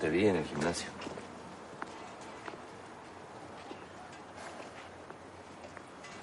[0.00, 0.99] Te vi en el gimnasio.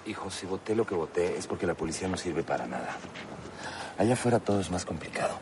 [0.07, 2.95] Hijo, si voté lo que voté es porque la policía no sirve para nada.
[3.97, 5.37] Allá afuera todo es más complicado.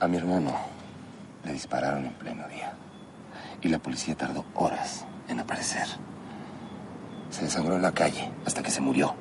[0.00, 0.52] A mi hermano
[1.44, 2.74] le dispararon en pleno día.
[3.62, 5.86] Y la policía tardó horas en aparecer.
[7.30, 9.14] Se desangró en la calle hasta que se murió.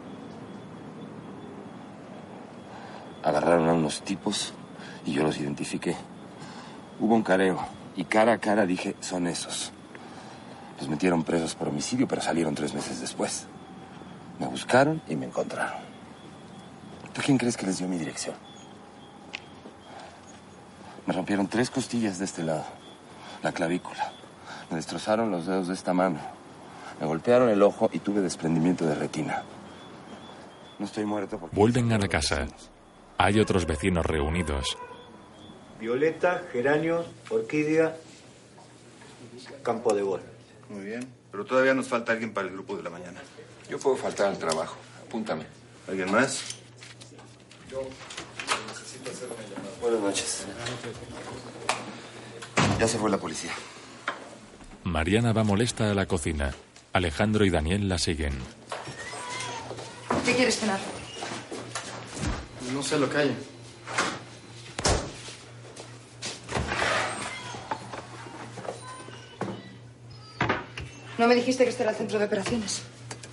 [3.23, 4.55] Agarraron a unos tipos
[5.05, 5.95] y yo los identifiqué.
[6.99, 7.59] Hubo un careo
[7.95, 9.71] y cara a cara dije, son esos.
[10.79, 13.47] Los metieron presos por homicidio, pero salieron tres meses después.
[14.39, 15.79] Me buscaron y me encontraron.
[17.13, 18.35] ¿Tú quién crees que les dio mi dirección?
[21.05, 22.63] Me rompieron tres costillas de este lado,
[23.43, 24.11] la clavícula.
[24.69, 26.19] Me destrozaron los dedos de esta mano.
[27.01, 29.43] Me golpearon el ojo y tuve desprendimiento de retina.
[30.77, 31.55] No estoy muerto porque...
[31.55, 32.45] Vuelven a la casa.
[33.17, 34.77] Hay otros vecinos reunidos.
[35.79, 37.95] Violeta, geranios, orquídea,
[39.63, 40.21] campo de gol.
[40.69, 41.07] Muy bien.
[41.31, 43.21] Pero todavía nos falta alguien para el grupo de la mañana.
[43.69, 44.77] Yo puedo faltar al trabajo.
[45.07, 45.45] Apúntame.
[45.87, 46.55] ¿Alguien más?
[47.71, 47.81] Yo
[48.67, 49.75] necesito hacer una llamada.
[49.81, 50.45] Buenas noches.
[52.79, 53.51] Ya se fue la policía.
[54.83, 56.53] Mariana va molesta a la cocina.
[56.93, 58.33] Alejandro y Daniel la siguen.
[60.25, 60.79] ¿Qué quieres cenar?
[62.73, 63.33] No sé lo que haya.
[71.19, 72.81] ¿No me dijiste que este era el centro de operaciones?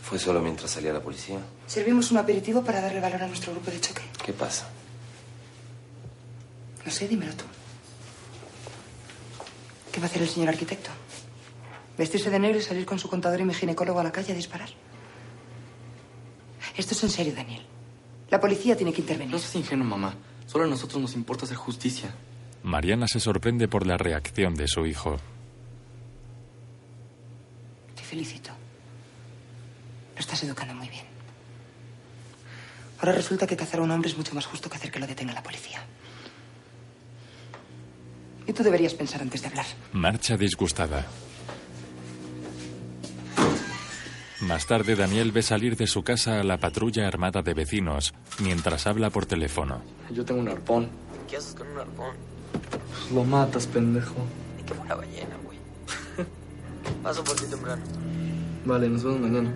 [0.03, 1.39] Fue solo mientras salía la policía.
[1.69, 4.03] Servimos un aperitivo para darle valor a nuestro grupo de choque.
[4.25, 4.69] ¿Qué pasa?
[6.85, 7.45] No sé, dímelo tú.
[9.93, 10.91] ¿Qué va a hacer el señor arquitecto?
[11.97, 14.37] ¿Vestirse de negro y salir con su contador y mi ginecólogo a la calle a
[14.37, 14.69] disparar?
[16.77, 17.65] Esto es en serio, Daniel.
[18.31, 19.33] La policía tiene que intervenir.
[19.33, 20.13] No seas ingenuo, mamá.
[20.47, 22.13] Solo a nosotros nos importa hacer justicia.
[22.65, 25.19] Mariana se sorprende por la reacción de su hijo.
[28.09, 28.51] Felicito.
[30.15, 31.05] Lo estás educando muy bien.
[33.01, 35.07] Ahora resulta que cazar a un hombre es mucho más justo que hacer que lo
[35.07, 35.83] detenga la policía.
[38.47, 39.67] Y tú deberías pensar antes de hablar.
[39.93, 41.05] Marcha disgustada.
[44.43, 48.87] Más tarde, Daniel ve salir de su casa a la patrulla armada de vecinos mientras
[48.87, 49.83] habla por teléfono.
[50.13, 50.89] Yo tengo un arpón.
[51.29, 52.15] ¿Qué haces con un arpón?
[53.13, 54.15] Lo matas, pendejo.
[54.57, 55.37] Ni que fuera ballena.
[57.03, 57.83] Paso por ti temprano.
[58.65, 59.53] Vale, nos vemos mañana.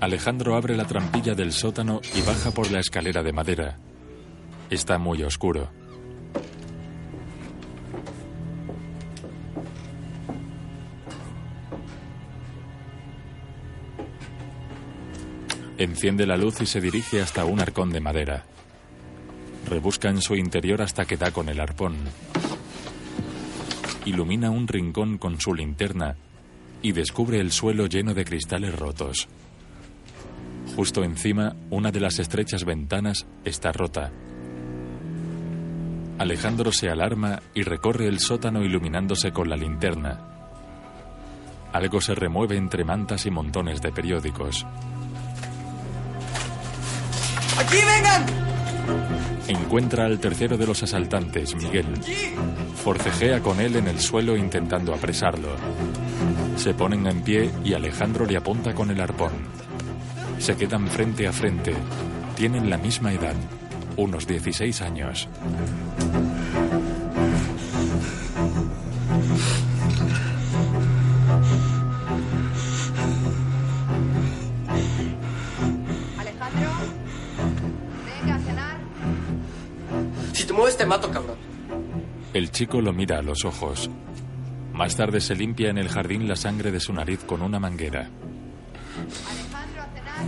[0.00, 3.78] Alejandro abre la trampilla del sótano y baja por la escalera de madera.
[4.68, 5.70] Está muy oscuro.
[15.78, 18.44] Enciende la luz y se dirige hasta un arcón de madera.
[19.68, 21.96] Rebusca en su interior hasta que da con el arpón.
[24.04, 26.16] Ilumina un rincón con su linterna
[26.82, 29.28] y descubre el suelo lleno de cristales rotos.
[30.74, 34.10] Justo encima, una de las estrechas ventanas está rota.
[36.18, 40.20] Alejandro se alarma y recorre el sótano iluminándose con la linterna.
[41.72, 44.66] Algo se remueve entre mantas y montones de periódicos.
[47.58, 48.51] ¡Aquí vengan!
[49.48, 51.86] Encuentra al tercero de los asaltantes, Miguel.
[52.82, 55.48] Forcejea con él en el suelo intentando apresarlo.
[56.56, 59.32] Se ponen en pie y Alejandro le apunta con el arpón.
[60.38, 61.74] Se quedan frente a frente.
[62.36, 63.34] Tienen la misma edad,
[63.96, 65.28] unos 16 años.
[80.82, 81.36] Te mato, cabrón.
[82.34, 83.88] El chico lo mira a los ojos.
[84.72, 88.10] Más tarde se limpia en el jardín la sangre de su nariz con una manguera.
[89.30, 90.26] Alejandro, a cenar.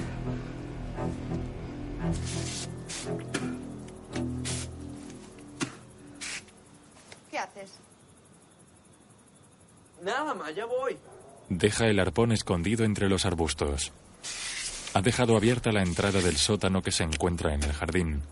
[7.33, 7.73] ¿Qué haces?
[10.05, 10.97] Nada más, ya voy.
[11.49, 13.93] Deja el arpón escondido entre los arbustos.
[14.95, 18.23] Ha dejado abierta la entrada del sótano que se encuentra en el jardín.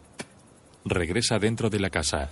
[0.85, 2.31] Regresa dentro de la casa.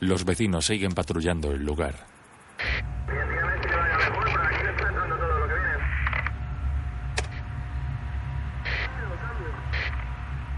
[0.00, 1.94] Los vecinos siguen patrullando el lugar.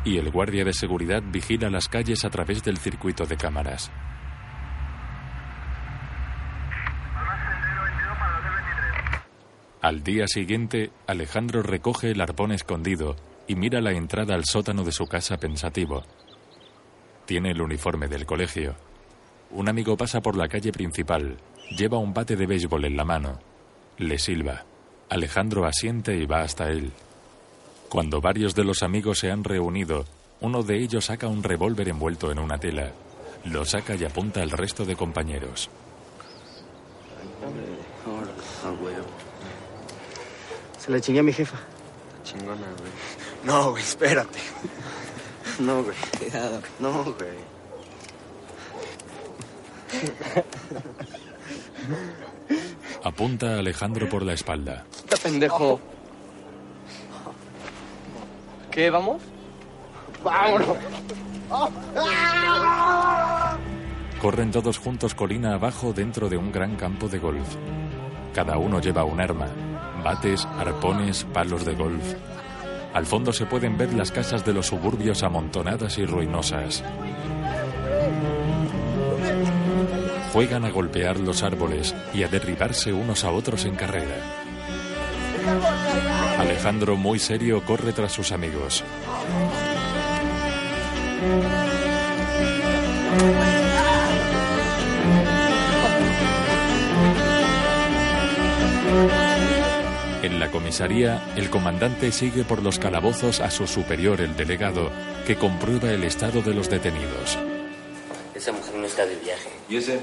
[0.06, 3.90] Y el guardia de seguridad vigila las calles a través del circuito de cámaras.
[9.84, 13.16] Al día siguiente, Alejandro recoge el arpón escondido
[13.46, 16.04] y mira la entrada al sótano de su casa pensativo.
[17.26, 18.76] Tiene el uniforme del colegio.
[19.50, 21.36] Un amigo pasa por la calle principal.
[21.76, 23.38] Lleva un bate de béisbol en la mano.
[23.98, 24.64] Le silba.
[25.10, 26.90] Alejandro asiente y va hasta él.
[27.90, 30.06] Cuando varios de los amigos se han reunido,
[30.40, 32.90] uno de ellos saca un revólver envuelto en una tela.
[33.44, 35.68] Lo saca y apunta al resto de compañeros.
[40.84, 41.56] Se la chingué a mi jefa.
[42.24, 42.92] Chingona, güey.
[43.44, 44.38] No, güey, espérate.
[45.58, 45.96] No, güey.
[46.18, 46.60] Cuidado.
[46.78, 47.54] No, güey.
[53.02, 54.84] Apunta a Alejandro por la espalda.
[54.94, 55.80] Está pendejo.
[58.70, 59.22] ¿Qué, vamos?
[60.22, 60.76] ¡Vámonos!
[64.20, 67.56] Corren todos juntos colina abajo dentro de un gran campo de golf.
[68.34, 69.48] Cada uno lleva un arma,
[70.04, 72.04] bates, arpones, palos de golf.
[72.92, 76.84] Al fondo se pueden ver las casas de los suburbios amontonadas y ruinosas.
[80.32, 84.16] Juegan a golpear los árboles y a derribarse unos a otros en carrera.
[86.38, 88.84] Alejandro, muy serio, corre tras sus amigos.
[100.24, 104.90] En la comisaría, el comandante sigue por los calabozos a su superior, el delegado,
[105.26, 107.36] que comprueba el estado de los detenidos.
[108.34, 109.50] Esa mujer no está de viaje.
[109.68, 110.00] ¿Y ese?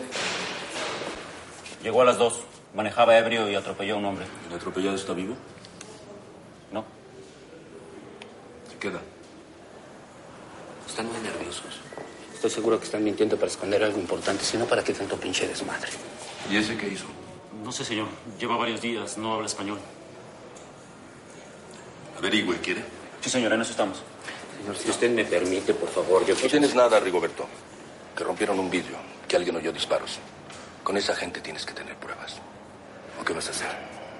[1.81, 2.41] Llegó a las dos.
[2.75, 4.27] Manejaba ebrio y atropelló a un hombre.
[4.47, 5.35] ¿El atropellado está vivo?
[6.71, 6.85] No.
[8.71, 9.01] Se queda.
[10.87, 11.79] Están muy nerviosos.
[12.31, 15.89] Estoy seguro que están mintiendo para esconder algo importante, sino para que tanto pinche desmadre.
[16.51, 17.07] ¿Y ese qué hizo?
[17.63, 18.07] No sé, señor.
[18.39, 19.79] Lleva varios días, no habla español.
[22.21, 22.83] Averigüe, ¿quiere?
[23.19, 24.03] Sí, señora, en eso estamos.
[24.59, 27.47] Señor, si usted me permite, por favor, yo No tienes nada, Rigoberto.
[28.15, 30.19] Que rompieron un vidrio, que alguien oyó disparos.
[30.83, 32.35] Con esa gente tienes que tener pruebas.
[33.19, 33.69] ¿O qué vas a hacer?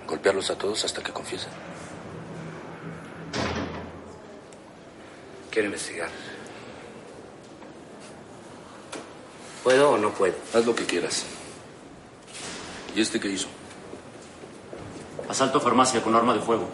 [0.07, 1.51] ¿Golpearlos a todos hasta que confiesen?
[5.51, 6.09] Quiero investigar.
[9.63, 10.33] ¿Puedo o no puedo?
[10.55, 11.23] Haz lo que quieras.
[12.95, 13.47] ¿Y este qué hizo?
[15.29, 16.67] Asalto a farmacia con arma de fuego.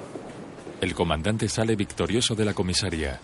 [0.82, 3.20] El comandante sale victorioso de la comisaría.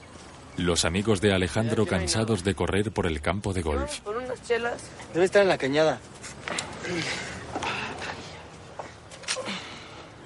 [0.57, 4.01] Los amigos de Alejandro cansados de correr por el campo de golf.
[4.01, 4.83] ¿Con unas chelas?
[5.13, 5.99] Debe estar en la cañada.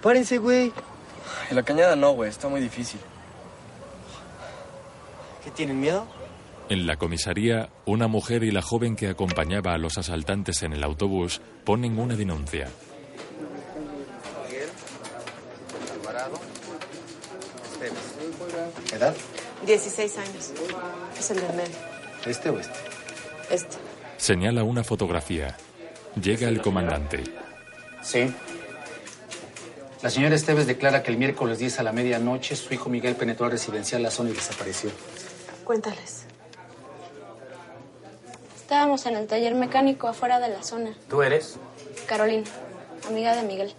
[0.01, 0.71] Párense, güey.
[1.49, 2.29] En la cañada no, güey.
[2.29, 2.99] Está muy difícil.
[5.43, 6.05] ¿Qué tienen miedo?
[6.69, 10.83] En la comisaría, una mujer y la joven que acompañaba a los asaltantes en el
[10.83, 12.67] autobús ponen una denuncia.
[14.45, 14.69] Miguel.
[16.01, 16.39] Alvarado.
[18.97, 19.15] ¿Edad?
[19.65, 20.51] 16 años.
[21.17, 21.75] Es el del medio.
[22.25, 22.79] ¿Este o este?
[23.51, 23.77] Este.
[24.17, 25.55] Señala una fotografía.
[26.19, 27.23] Llega el comandante.
[28.01, 28.33] Sí.
[30.01, 33.45] La señora Esteves declara que el miércoles 10 a la medianoche su hijo Miguel penetró
[33.45, 34.89] al residencial La Zona y desapareció.
[35.63, 36.23] Cuéntales.
[38.55, 40.93] Estábamos en el taller mecánico afuera de la zona.
[41.09, 41.57] ¿Tú eres?
[42.07, 42.45] Carolina,
[43.07, 43.73] amiga de Miguel.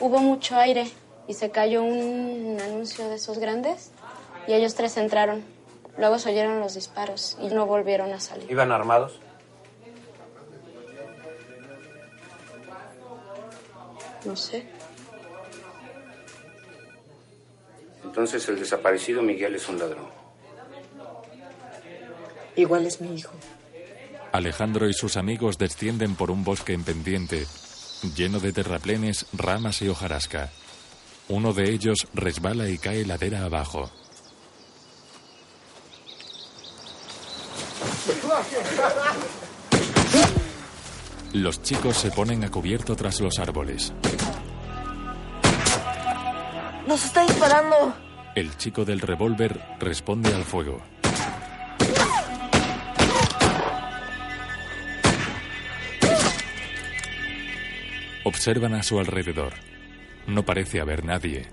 [0.00, 0.90] hubo mucho aire
[1.30, 3.92] y se cayó un anuncio de esos grandes
[4.48, 5.44] y ellos tres entraron.
[5.96, 8.50] Luego se oyeron los disparos y no volvieron a salir.
[8.50, 9.20] ¿Iban armados?
[14.24, 14.66] No sé.
[18.02, 20.08] Entonces el desaparecido Miguel es un ladrón.
[22.56, 23.34] Igual es mi hijo.
[24.32, 27.46] Alejandro y sus amigos descienden por un bosque en pendiente,
[28.16, 30.50] lleno de terraplenes, ramas y hojarasca.
[31.30, 33.88] Uno de ellos resbala y cae ladera abajo.
[41.32, 43.92] Los chicos se ponen a cubierto tras los árboles.
[46.88, 47.94] ¡Nos está disparando!
[48.34, 50.82] El chico del revólver responde al fuego.
[58.24, 59.69] Observan a su alrededor.
[60.30, 61.48] No parece haber nadie.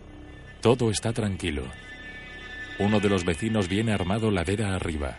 [0.61, 1.63] Todo está tranquilo.
[2.77, 5.17] Uno de los vecinos viene armado ladera arriba.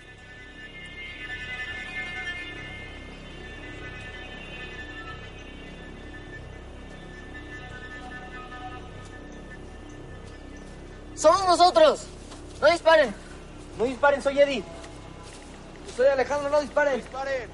[11.16, 12.06] ¡Somos nosotros!
[12.61, 13.12] ¡No disparen!
[13.76, 14.22] ¡No disparen!
[14.22, 14.62] ¡Soy Eddie!
[15.96, 16.48] ¡Soy Alejandro!
[16.48, 16.94] ¡No disparen!
[16.94, 17.50] ¡Disparen!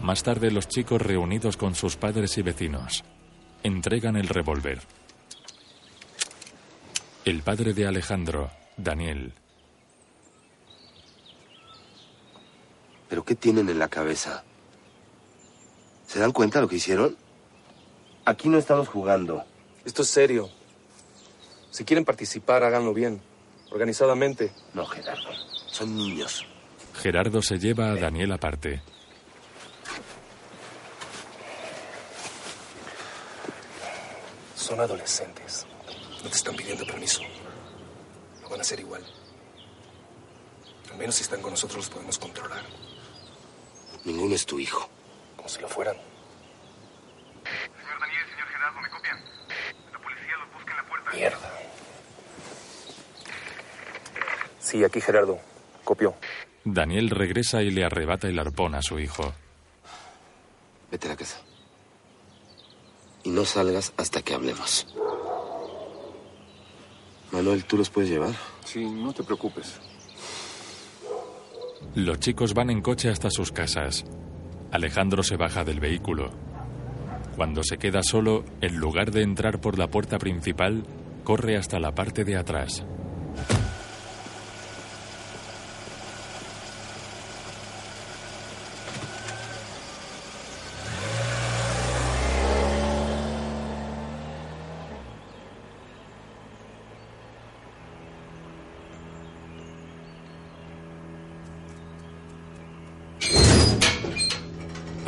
[0.00, 3.04] Más tarde los chicos reunidos con sus padres y vecinos
[3.64, 4.80] entregan el revólver.
[7.24, 9.32] El padre de Alejandro, Daniel,
[13.14, 14.42] ¿Pero qué tienen en la cabeza?
[16.04, 17.16] ¿Se dan cuenta de lo que hicieron?
[18.24, 19.44] Aquí no estamos jugando.
[19.84, 20.50] Esto es serio.
[21.70, 23.20] Si quieren participar, háganlo bien.
[23.70, 24.50] Organizadamente.
[24.72, 25.30] No, Gerardo.
[25.68, 26.44] Son niños.
[26.94, 28.82] Gerardo se lleva a Daniel aparte.
[34.64, 35.66] Son adolescentes.
[36.22, 37.20] No te están pidiendo permiso.
[38.40, 39.04] Lo van a hacer igual.
[40.90, 42.62] Al menos si están con nosotros los podemos controlar.
[44.04, 44.88] Ninguno es tu hijo.
[45.36, 45.96] Como si lo fueran.
[47.44, 49.18] Señor Daniel, señor Gerardo, ¿me copian?
[49.92, 51.10] La policía los busca en la puerta.
[51.12, 51.52] Mierda.
[54.60, 55.40] Sí, aquí Gerardo.
[55.84, 56.14] Copió.
[56.64, 59.34] Daniel regresa y le arrebata el arpón a su hijo.
[60.90, 61.42] Vete a la casa.
[63.24, 64.86] Y no salgas hasta que hablemos.
[67.32, 68.34] Manuel, ¿tú los puedes llevar?
[68.64, 69.80] Sí, no te preocupes.
[71.94, 74.04] Los chicos van en coche hasta sus casas.
[74.70, 76.30] Alejandro se baja del vehículo.
[77.36, 80.84] Cuando se queda solo, en lugar de entrar por la puerta principal,
[81.24, 82.84] corre hasta la parte de atrás.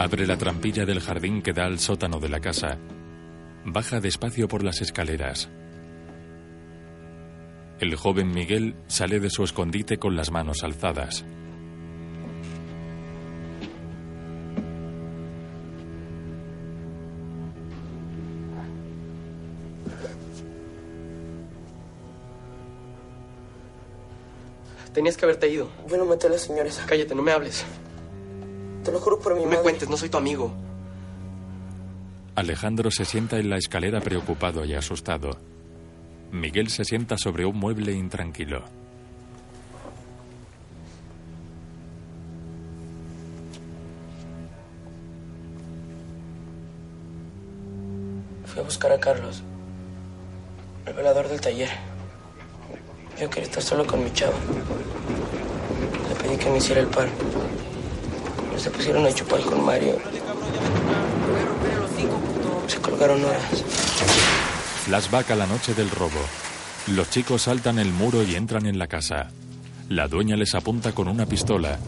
[0.07, 2.79] Abre la trampilla del jardín que da al sótano de la casa.
[3.65, 5.49] Baja despacio por las escaleras.
[7.81, 11.25] El joven Miguel sale de su escondite con las manos alzadas.
[24.95, 25.69] Tenías que haberte ido.
[25.91, 26.81] Yo no maté a las señores.
[26.87, 27.67] Cállate, no me hables.
[28.87, 29.57] Te lo juro por mi No madre.
[29.59, 30.55] me cuentes, no soy tu amigo.
[32.37, 35.41] Alejandro se sienta en la escalera preocupado y asustado.
[36.30, 38.62] Miguel se sienta sobre un mueble intranquilo.
[48.47, 49.43] Fui a buscar a Carlos,
[50.87, 51.70] el velador del taller.
[53.20, 54.34] Yo quería estar solo con mi chavo.
[56.09, 57.09] Le pedí que me hiciera el par.
[58.57, 59.99] Pero se pusieron a chupar con Mario.
[62.67, 63.43] Se colgaron horas.
[64.87, 66.21] Flashback a la noche del robo.
[66.87, 69.29] Los chicos saltan el muro y entran en la casa.
[69.91, 71.79] La dueña les apunta con una pistola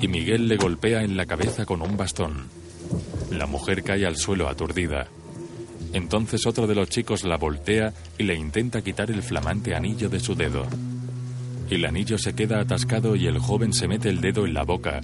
[0.00, 2.46] y Miguel le golpea en la cabeza con un bastón.
[3.30, 5.06] La mujer cae al suelo aturdida.
[5.92, 10.18] Entonces otro de los chicos la voltea y le intenta quitar el flamante anillo de
[10.18, 10.66] su dedo.
[11.68, 15.02] El anillo se queda atascado y el joven se mete el dedo en la boca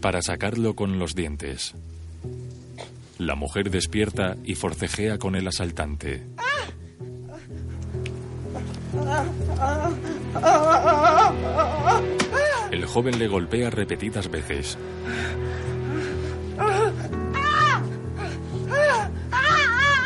[0.00, 1.74] para sacarlo con los dientes.
[3.18, 6.26] La mujer despierta y forcejea con el asaltante.
[12.70, 14.78] El joven le golpea repetidas veces.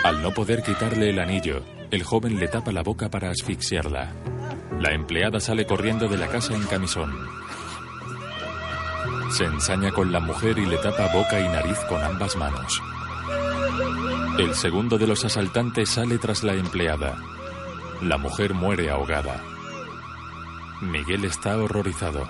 [0.05, 4.13] Al no poder quitarle el anillo, el joven le tapa la boca para asfixiarla.
[4.81, 7.44] La empleada sale corriendo de la casa en camisón.
[9.37, 12.81] Se ensaña con la mujer y le tapa boca y nariz con ambas manos.
[14.39, 17.17] El segundo de los asaltantes sale tras la empleada.
[18.01, 19.43] La mujer muere ahogada.
[20.83, 22.29] Miguel está horrorizado.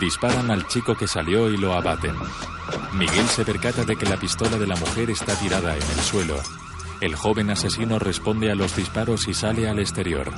[0.00, 2.16] Disparan al chico que salió y lo abaten.
[2.94, 6.36] Miguel se percata de que la pistola de la mujer está tirada en el suelo.
[7.00, 10.32] El joven asesino responde a los disparos y sale al exterior.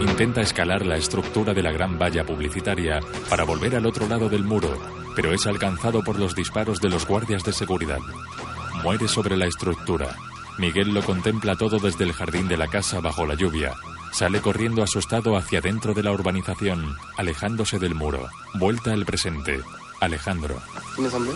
[0.00, 4.44] Intenta escalar la estructura de la gran valla publicitaria para volver al otro lado del
[4.44, 4.78] muro,
[5.14, 8.00] pero es alcanzado por los disparos de los guardias de seguridad.
[8.82, 10.16] Muere sobre la estructura.
[10.58, 13.74] Miguel lo contempla todo desde el jardín de la casa bajo la lluvia.
[14.12, 18.28] Sale corriendo asustado hacia dentro de la urbanización, alejándose del muro.
[18.54, 19.60] Vuelta al presente.
[20.00, 20.60] Alejandro.
[20.94, 21.32] ¿Tienes hambre?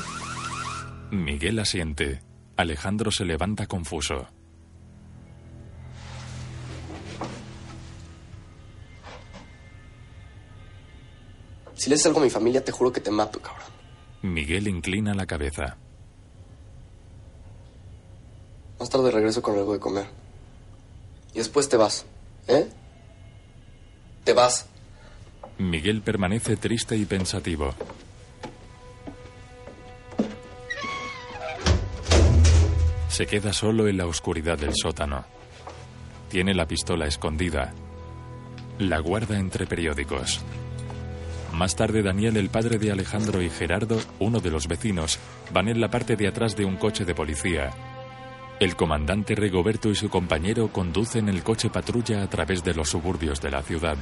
[1.10, 2.22] Miguel asiente.
[2.56, 4.28] Alejandro se levanta confuso.
[11.74, 13.66] Si le haces algo a mi familia, te juro que te mato, cabrón.
[14.22, 15.78] Miguel inclina la cabeza.
[18.78, 20.06] Más tarde regreso con algo de comer.
[21.34, 22.04] Y después te vas.
[22.48, 22.68] ¿Eh?
[24.24, 24.66] Te vas.
[25.58, 27.74] Miguel permanece triste y pensativo.
[33.20, 35.26] Se queda solo en la oscuridad del sótano.
[36.30, 37.74] Tiene la pistola escondida.
[38.78, 40.40] La guarda entre periódicos.
[41.52, 45.18] Más tarde, Daniel, el padre de Alejandro y Gerardo, uno de los vecinos,
[45.52, 47.72] van en la parte de atrás de un coche de policía.
[48.58, 53.42] El comandante Rigoberto y su compañero conducen el coche patrulla a través de los suburbios
[53.42, 53.98] de la ciudad.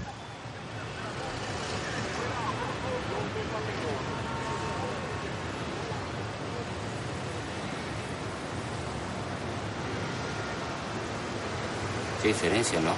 [12.23, 12.93] Qué diferencia, ¿no?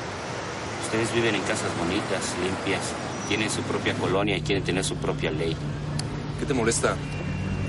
[0.84, 2.92] Ustedes viven en casas bonitas, limpias,
[3.28, 5.56] tienen su propia colonia y quieren tener su propia ley.
[6.38, 6.96] ¿Qué te molesta?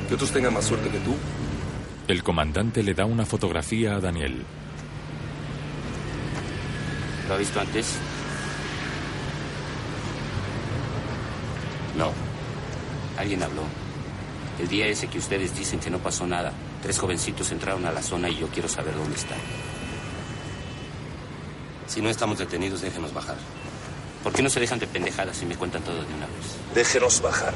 [0.08, 1.16] ¿Que otros tengan más suerte que tú?
[2.08, 4.44] El comandante le da una fotografía a Daniel.
[7.28, 7.98] ¿Lo ha visto antes?
[11.98, 12.12] No.
[13.18, 13.64] Alguien habló.
[14.60, 18.02] El día ese que ustedes dicen que no pasó nada, tres jovencitos entraron a la
[18.02, 19.40] zona y yo quiero saber dónde están.
[21.92, 23.36] Si no estamos detenidos, déjenos bajar.
[24.24, 26.56] ¿Por qué no se dejan de pendejadas y me cuentan todo de una vez?
[26.74, 27.54] Déjenos bajar.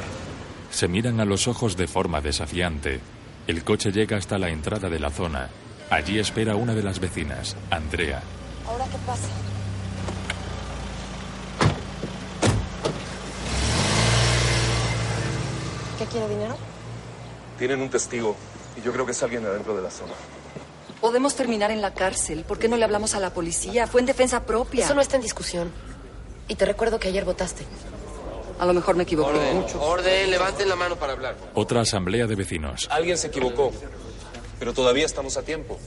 [0.72, 3.00] Se miran a los ojos de forma desafiante.
[3.48, 5.50] El coche llega hasta la entrada de la zona.
[5.90, 8.22] Allí espera una de las vecinas, Andrea.
[8.68, 9.30] ¿Ahora qué pasa?
[15.98, 16.58] ¿Qué quiere dinero?
[17.58, 18.36] Tienen un testigo
[18.76, 20.12] y yo creo que es alguien adentro de la zona.
[21.06, 22.46] Podemos terminar en la cárcel.
[22.48, 23.86] ¿Por qué no le hablamos a la policía?
[23.86, 24.86] Fue en defensa propia.
[24.86, 25.72] Eso no está en discusión.
[26.48, 27.64] Y te recuerdo que ayer votaste.
[28.58, 29.30] A lo mejor me equivoqué.
[29.30, 31.36] Orden, orden, levanten la mano para hablar.
[31.54, 32.88] Otra asamblea de vecinos.
[32.90, 33.72] Alguien se equivocó,
[34.58, 35.78] pero todavía estamos a tiempo.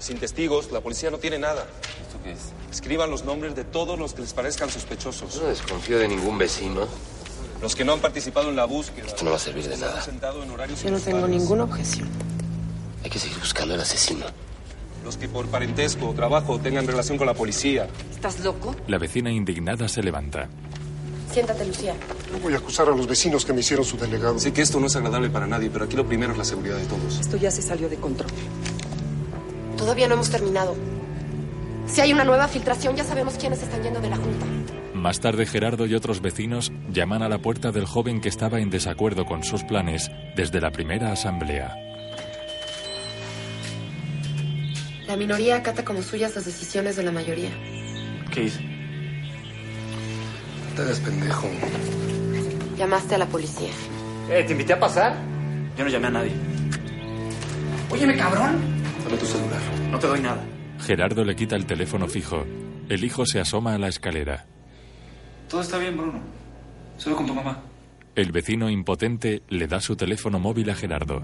[0.00, 1.64] Sin testigos, la policía no tiene nada.
[2.02, 2.52] ¿Esto qué es?
[2.72, 5.36] Escriban los nombres de todos los que les parezcan sospechosos.
[5.36, 6.88] Yo no desconfío de ningún vecino.
[7.62, 9.06] Los que no han participado en la búsqueda.
[9.06, 10.04] Esto no va a servir de nada.
[10.82, 12.35] Yo no tengo ninguna objeción.
[13.06, 14.26] Hay que seguir buscando al asesino.
[15.04, 17.86] Los que por parentesco o trabajo tengan relación con la policía.
[18.10, 18.74] ¿Estás loco?
[18.88, 20.48] La vecina indignada se levanta.
[21.30, 21.94] Siéntate, Lucía.
[22.32, 24.40] No voy a acusar a los vecinos que me hicieron su delegado.
[24.40, 26.78] Sé que esto no es agradable para nadie, pero aquí lo primero es la seguridad
[26.78, 27.20] de todos.
[27.20, 28.28] Esto ya se salió de control.
[29.76, 30.74] Todavía no hemos terminado.
[31.86, 34.46] Si hay una nueva filtración, ya sabemos quiénes están yendo de la Junta.
[34.94, 38.68] Más tarde, Gerardo y otros vecinos llaman a la puerta del joven que estaba en
[38.68, 41.85] desacuerdo con sus planes desde la primera asamblea.
[45.06, 47.50] La minoría acata como suyas las decisiones de la mayoría.
[48.32, 48.60] ¿Qué hice?
[50.68, 51.48] No te hagas pendejo.
[52.76, 53.70] Llamaste a la policía.
[54.30, 55.16] Eh, ¿te invité a pasar?
[55.78, 56.32] Yo no llamé a nadie.
[57.90, 58.60] Óyeme, cabrón.
[59.04, 59.60] Dame tu celular.
[59.90, 60.42] No te doy nada.
[60.80, 62.44] Gerardo le quita el teléfono fijo.
[62.88, 64.46] El hijo se asoma a la escalera.
[65.48, 66.20] Todo está bien, Bruno.
[66.98, 67.62] Solo con tu mamá.
[68.16, 71.22] El vecino impotente le da su teléfono móvil a Gerardo.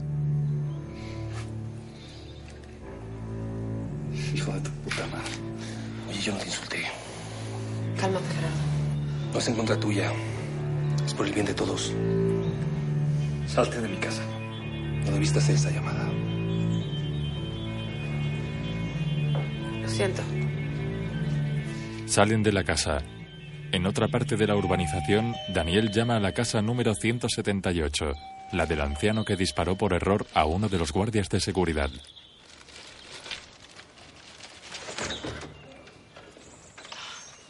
[4.42, 5.30] Hijo de tu puta madre.
[6.10, 6.82] Oye, yo no te insulté.
[7.96, 8.56] Cálmate, Gerardo.
[9.32, 10.12] No es en contra tuya.
[11.06, 11.92] Es por el bien de todos.
[13.46, 14.24] Salte de mi casa.
[15.04, 16.10] No debiste hacer esa llamada.
[19.80, 20.22] Lo siento.
[22.06, 22.98] Salen de la casa.
[23.70, 28.12] En otra parte de la urbanización, Daniel llama a la casa número 178,
[28.50, 31.90] la del anciano que disparó por error a uno de los guardias de seguridad.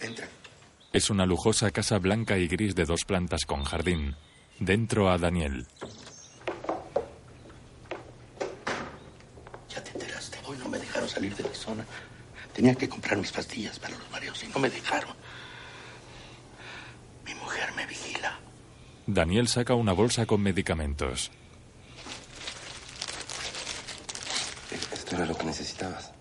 [0.02, 0.26] Entra.
[0.92, 4.14] Es una lujosa casa blanca y gris de dos plantas con jardín.
[4.58, 5.66] Dentro a Daniel.
[9.70, 10.38] Ya te enteraste.
[10.44, 11.86] Hoy no me dejaron salir de mi zona.
[12.52, 15.16] Tenía que comprar mis pastillas para los mareos y no me dejaron.
[17.24, 18.38] Mi mujer me vigila.
[19.06, 21.30] Daniel saca una bolsa con medicamentos.
[24.92, 26.11] Esto era lo que necesitabas.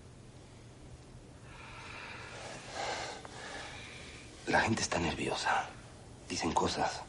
[4.52, 5.66] La gente está nerviosa.
[6.28, 7.00] Dicen cosas.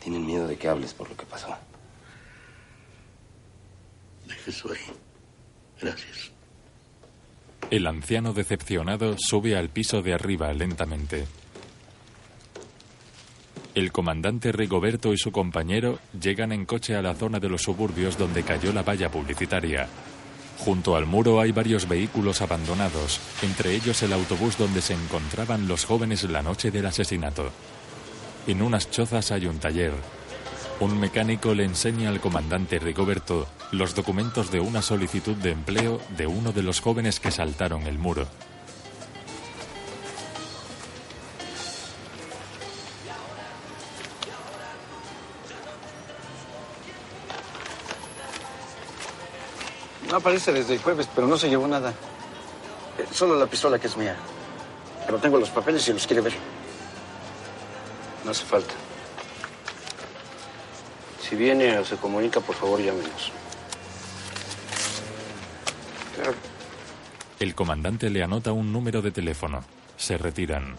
[0.00, 1.54] Tienen miedo de que hables por lo que pasó.
[4.26, 4.80] Deje eso ahí.
[5.78, 6.32] Gracias.
[7.70, 11.26] El anciano decepcionado sube al piso de arriba lentamente.
[13.74, 18.16] El comandante Rigoberto y su compañero llegan en coche a la zona de los suburbios
[18.16, 19.86] donde cayó la valla publicitaria.
[20.64, 25.84] Junto al muro hay varios vehículos abandonados, entre ellos el autobús donde se encontraban los
[25.84, 27.50] jóvenes la noche del asesinato.
[28.46, 29.92] En unas chozas hay un taller.
[30.78, 36.28] Un mecánico le enseña al comandante Rigoberto los documentos de una solicitud de empleo de
[36.28, 38.28] uno de los jóvenes que saltaron el muro.
[50.12, 51.88] No aparece desde el jueves, pero no se llevó nada.
[52.98, 54.14] Eh, Solo la pistola que es mía.
[55.06, 56.34] Pero tengo los papeles si los quiere ver.
[58.22, 58.74] No hace falta.
[61.26, 63.32] Si viene o se comunica, por favor, llámenos.
[67.40, 69.64] El comandante le anota un número de teléfono.
[69.96, 70.76] Se retiran.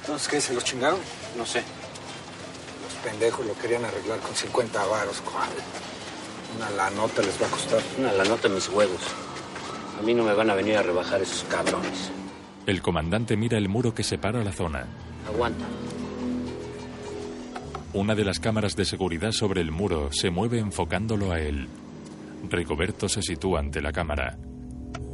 [0.00, 0.40] Entonces, ¿qué?
[0.40, 0.98] ¿Se los chingaron?
[1.38, 1.62] No sé.
[3.04, 5.50] Pendejos lo querían arreglar con 50 varos, cuál.
[6.56, 7.82] Una la nota les va a costar.
[7.98, 9.00] Una la nota mis huevos.
[9.98, 12.10] A mí no me van a venir a rebajar esos cabrones.
[12.66, 14.86] El comandante mira el muro que separa la zona.
[15.26, 15.66] Aguanta.
[17.92, 21.68] Una de las cámaras de seguridad sobre el muro se mueve enfocándolo a él.
[22.48, 24.38] Rigoberto se sitúa ante la cámara.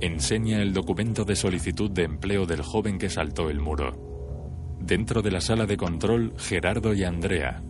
[0.01, 4.79] Enseña el documento de solicitud de empleo del joven que saltó el muro.
[4.81, 7.63] Dentro de la sala de control, Gerardo y Andrea.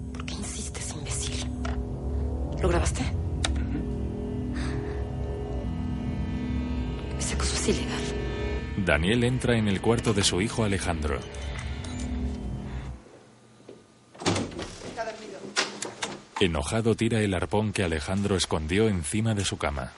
[2.60, 3.02] ¿Lo grabaste?
[7.18, 8.02] Ese acoso es ilegal.
[8.84, 11.20] Daniel entra en el cuarto de su hijo Alejandro.
[16.38, 19.92] Enojado tira el arpón que Alejandro escondió encima de su cama.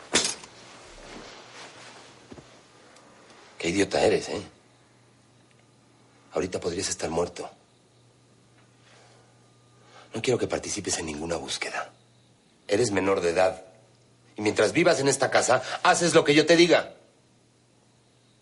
[3.58, 4.42] Qué idiota eres, ¿eh?
[6.32, 7.48] Ahorita podrías estar muerto.
[10.14, 11.92] No quiero que participes en ninguna búsqueda.
[12.68, 13.64] Eres menor de edad.
[14.36, 16.94] Y mientras vivas en esta casa, haces lo que yo te diga.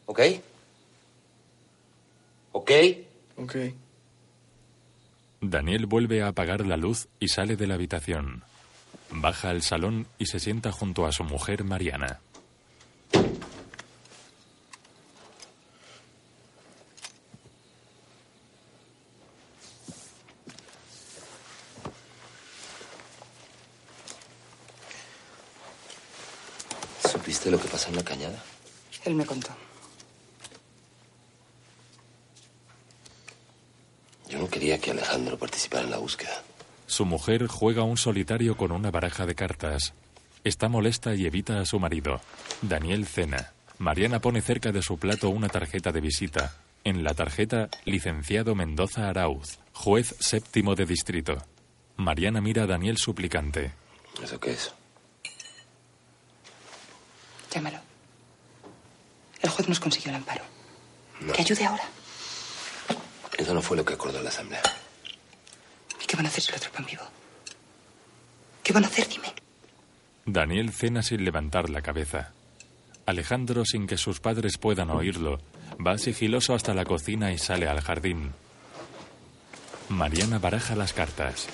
[0.07, 0.21] ¿Ok?
[2.53, 2.71] ¿Ok?
[3.37, 3.57] Ok.
[5.41, 8.43] Daniel vuelve a apagar la luz y sale de la habitación.
[9.11, 12.21] Baja al salón y se sienta junto a su mujer Mariana.
[27.31, 28.43] ¿Supiste lo que pasó en la cañada?
[29.05, 29.51] Él me contó.
[34.29, 36.43] Yo no quería que Alejandro participara en la búsqueda.
[36.89, 39.95] Su mujer juega un solitario con una baraja de cartas.
[40.43, 42.21] Está molesta y evita a su marido.
[42.63, 43.53] Daniel cena.
[43.79, 46.57] Mariana pone cerca de su plato una tarjeta de visita.
[46.83, 51.37] En la tarjeta, licenciado Mendoza Arauz, juez séptimo de distrito.
[51.97, 53.71] Mariana mira a Daniel suplicante.
[54.21, 54.73] ¿Eso qué es?
[57.61, 57.79] Llámalo.
[59.43, 60.43] El juez nos consiguió el amparo.
[61.21, 61.31] No.
[61.35, 61.85] Que ayude ahora.
[63.37, 64.63] Eso no fue lo que acordó la asamblea.
[66.03, 67.03] ¿Y qué van a hacer si lo atrapan vivo?
[68.63, 69.07] ¿Qué van a hacer?
[69.09, 69.35] Dime.
[70.25, 72.33] Daniel cena sin levantar la cabeza.
[73.05, 75.39] Alejandro, sin que sus padres puedan oírlo,
[75.87, 78.33] va sigiloso hasta la cocina y sale al jardín.
[79.91, 81.47] Mariana baraja las cartas.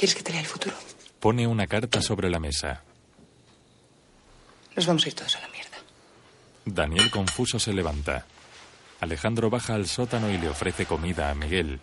[0.00, 0.74] ¿Quieres que te lea el futuro?
[1.20, 2.82] Pone una carta sobre la mesa.
[4.74, 5.76] Nos vamos a ir todos a la mierda.
[6.64, 8.24] Daniel confuso se levanta.
[9.00, 11.80] Alejandro baja al sótano y le ofrece comida a Miguel.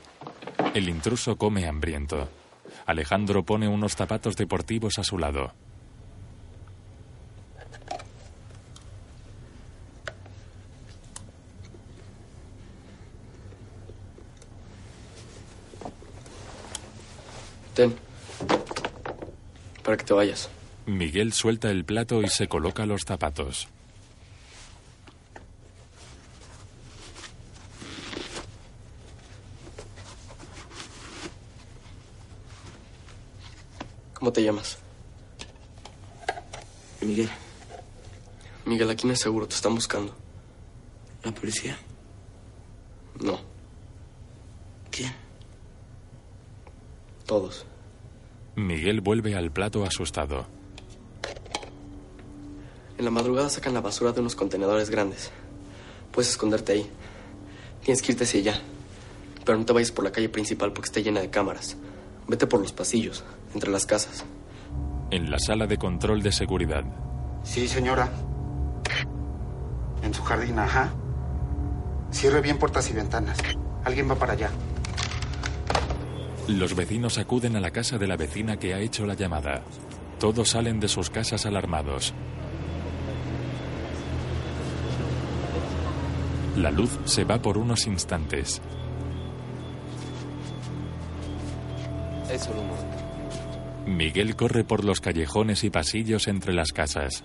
[0.74, 2.28] El intruso come hambriento.
[2.88, 5.54] Alejandro pone unos zapatos deportivos a su lado.
[17.76, 18.07] Ten.
[19.88, 20.50] Para que te vayas.
[20.86, 23.70] Miguel suelta el plato y se coloca los zapatos.
[34.16, 34.78] ¿Cómo te llamas?
[37.00, 37.30] Miguel.
[38.66, 40.14] Miguel, aquí no es seguro, te están buscando.
[41.24, 41.78] ¿La policía?
[43.22, 43.40] No.
[44.92, 45.16] ¿Quién?
[47.26, 47.66] Todos.
[48.58, 50.48] Miguel vuelve al plato asustado.
[52.98, 55.30] En la madrugada sacan la basura de unos contenedores grandes.
[56.12, 56.90] Puedes esconderte ahí.
[57.84, 58.62] Tienes que irte hacia allá.
[59.46, 61.78] Pero no te vayas por la calle principal porque está llena de cámaras.
[62.28, 64.26] Vete por los pasillos, entre las casas.
[65.12, 66.84] En la sala de control de seguridad,
[67.44, 68.12] Sí, señora.
[70.02, 70.92] En su jardín, ajá.
[72.12, 73.38] Cierre bien puertas y ventanas.
[73.86, 74.50] Alguien va para allá.
[76.48, 79.64] Los vecinos acuden a la casa de la vecina que ha hecho la llamada.
[80.20, 82.14] Todos salen de sus casas alarmados.
[86.56, 88.62] La luz se va por unos instantes.
[92.32, 92.50] Es.
[93.86, 97.24] Miguel corre por los callejones y pasillos entre las casas.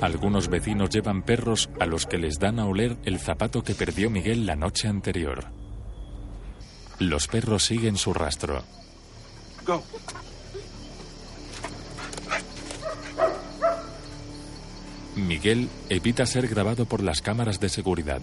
[0.00, 4.08] Algunos vecinos llevan perros a los que les dan a oler el zapato que perdió
[4.08, 5.46] Miguel la noche anterior.
[6.98, 8.62] Los perros siguen su rastro.
[9.66, 9.82] Go.
[15.16, 18.22] Miguel evita ser grabado por las cámaras de seguridad.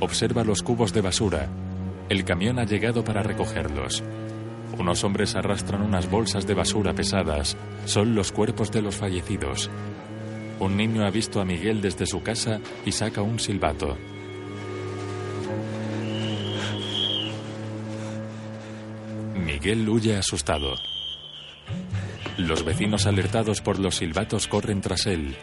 [0.00, 1.48] Observa los cubos de basura.
[2.08, 4.02] El camión ha llegado para recogerlos.
[4.78, 7.56] Unos hombres arrastran unas bolsas de basura pesadas.
[7.84, 9.70] Son los cuerpos de los fallecidos.
[10.58, 13.96] Un niño ha visto a Miguel desde su casa y saca un silbato.
[19.34, 20.74] Miguel huye asustado.
[22.38, 25.36] Los vecinos alertados por los silbatos corren tras él.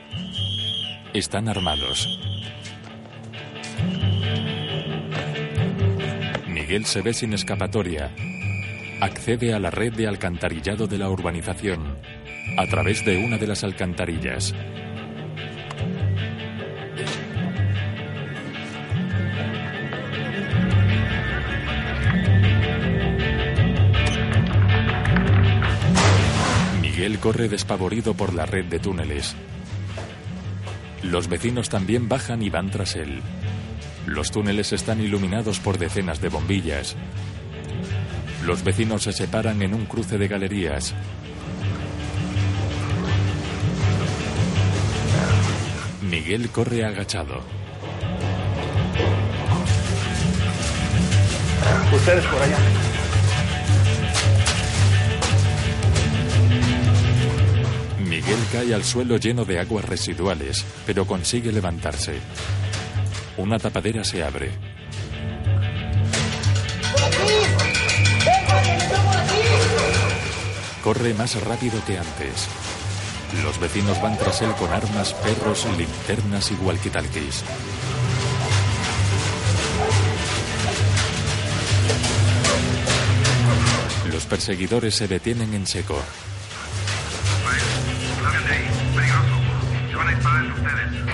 [1.14, 2.37] Están armados.
[6.68, 8.14] Miguel se ve sin escapatoria.
[9.00, 11.96] Accede a la red de alcantarillado de la urbanización
[12.58, 14.54] a través de una de las alcantarillas.
[26.82, 29.38] Miguel corre despavorido por la red de túneles.
[31.02, 33.22] Los vecinos también bajan y van tras él.
[34.08, 36.96] Los túneles están iluminados por decenas de bombillas.
[38.46, 40.96] Los vecinos se separan en un cruce de galerías.
[46.10, 47.42] Miguel corre agachado.
[51.94, 52.58] Ustedes por allá.
[58.08, 62.22] Miguel cae al suelo lleno de aguas residuales, pero consigue levantarse.
[63.38, 64.52] Una tapadera se abre.
[70.84, 72.48] Corre más rápido que antes.
[73.44, 77.44] Los vecinos van tras él con armas, perros, linternas y walkie-talkies.
[84.12, 86.02] Los perseguidores se detienen en seco.
[90.26, 91.07] Ahí, ustedes.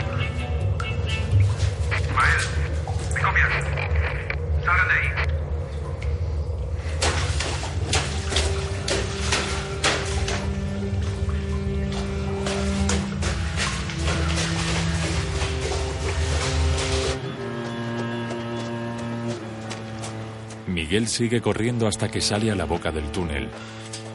[20.67, 23.49] Miguel sigue corriendo hasta que sale a la boca del túnel,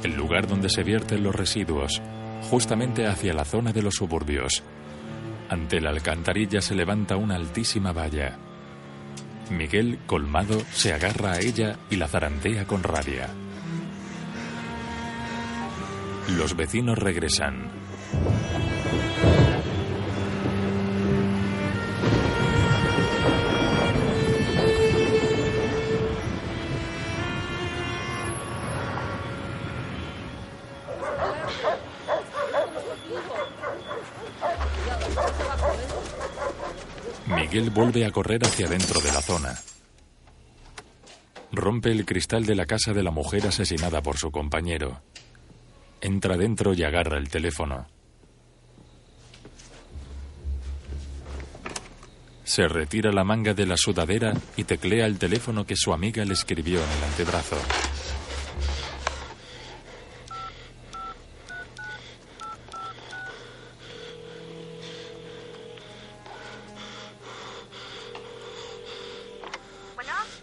[0.03, 2.01] el lugar donde se vierten los residuos,
[2.51, 4.63] justamente hacia la zona de los suburbios.
[5.49, 8.48] Ante la alcantarilla se levanta una altísima valla.
[9.51, 13.29] Miguel, colmado, se agarra a ella y la zarantea con rabia.
[16.37, 17.78] Los vecinos regresan.
[37.59, 39.59] Miguel vuelve a correr hacia dentro de la zona.
[41.51, 45.03] Rompe el cristal de la casa de la mujer asesinada por su compañero.
[46.01, 47.89] Entra dentro y agarra el teléfono.
[52.45, 56.35] Se retira la manga de la sudadera y teclea el teléfono que su amiga le
[56.35, 57.57] escribió en el antebrazo.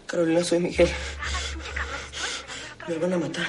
[0.06, 0.88] Carolina, soy Miguel.
[2.88, 3.46] Me van a matar.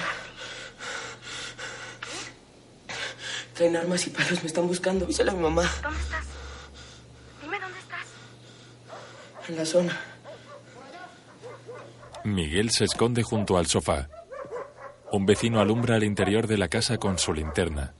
[3.54, 5.06] Traen armas y palos, me están buscando.
[5.06, 5.62] Díselo a mi mamá.
[5.82, 6.24] ¿Dónde estás?
[7.42, 8.06] Dime dónde estás.
[9.48, 10.00] En la zona.
[12.24, 14.08] Miguel se esconde junto al sofá.
[15.12, 17.94] Un vecino alumbra el interior de la casa con su linterna.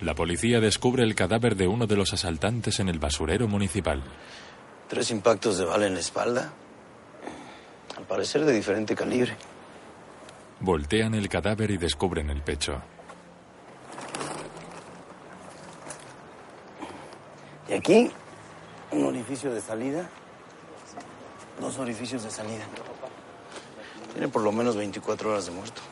[0.00, 4.02] La policía descubre el cadáver de uno de los asaltantes en el basurero municipal.
[4.88, 6.52] Tres impactos de bala en la espalda.
[7.98, 9.36] Al parecer de diferente calibre.
[10.60, 12.80] Voltean el cadáver y descubren el pecho.
[17.68, 18.10] Y aquí,
[18.92, 20.08] un orificio de salida.
[21.60, 22.64] Dos orificios de salida.
[24.14, 25.82] Tiene por lo menos 24 horas de muerto.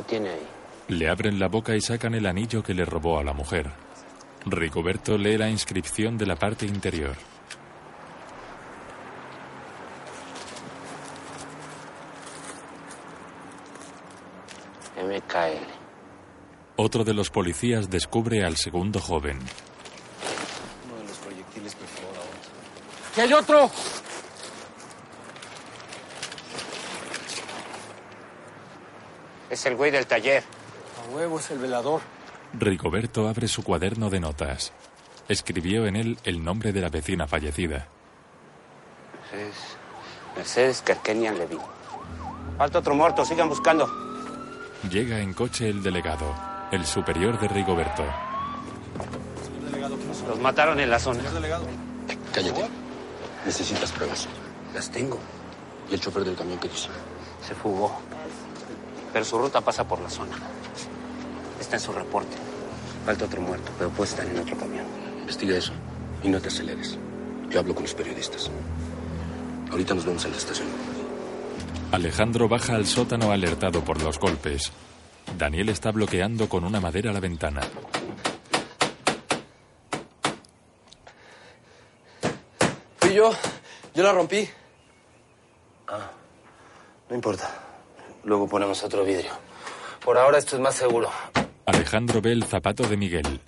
[0.00, 0.46] ¿Qué tiene ahí?
[0.88, 3.70] Le abren la boca y sacan el anillo que le robó a la mujer.
[4.46, 7.14] Rigoberto lee la inscripción de la parte interior.
[14.96, 15.68] MKL.
[16.76, 19.38] Otro de los policías descubre al segundo joven.
[20.86, 21.76] Uno de los proyectiles.
[23.14, 23.70] ¡Que hay otro!
[29.60, 30.42] Es el güey del taller.
[30.42, 32.00] A huevo, es el velador.
[32.54, 34.72] Rigoberto abre su cuaderno de notas.
[35.28, 37.86] Escribió en él el nombre de la vecina fallecida.
[39.34, 39.76] Es
[40.34, 41.58] Mercedes Kerkenian Levin.
[42.56, 43.86] Falta otro muerto, sigan buscando.
[44.90, 46.34] Llega en coche el delegado,
[46.72, 48.02] el superior de Rigoberto.
[50.26, 51.20] Los mataron en la zona.
[52.32, 52.66] Cállate.
[53.44, 54.26] Necesitas pruebas.
[54.72, 55.18] Las tengo.
[55.90, 56.88] ¿Y el chofer del camión qué dice?
[57.46, 58.00] Se fugó.
[59.12, 60.36] Pero su ruta pasa por la zona.
[61.60, 62.36] Está en su reporte.
[63.04, 64.86] Falta otro muerto, pero puede estar en otro camión.
[65.20, 65.72] Investiga eso
[66.22, 66.98] y no te aceleres.
[67.48, 68.50] Yo hablo con los periodistas.
[69.70, 70.68] Ahorita nos vemos en la estación.
[71.92, 74.70] Alejandro baja al sótano alertado por los golpes.
[75.36, 77.62] Daniel está bloqueando con una madera la ventana.
[82.98, 83.32] Fui yo.
[83.94, 84.48] Yo la rompí.
[85.88, 86.10] Ah,
[87.08, 87.59] no importa.
[88.24, 89.30] Luego ponemos otro vidrio.
[90.04, 91.10] Por ahora esto es más seguro.
[91.66, 93.40] Alejandro ve el zapato de Miguel.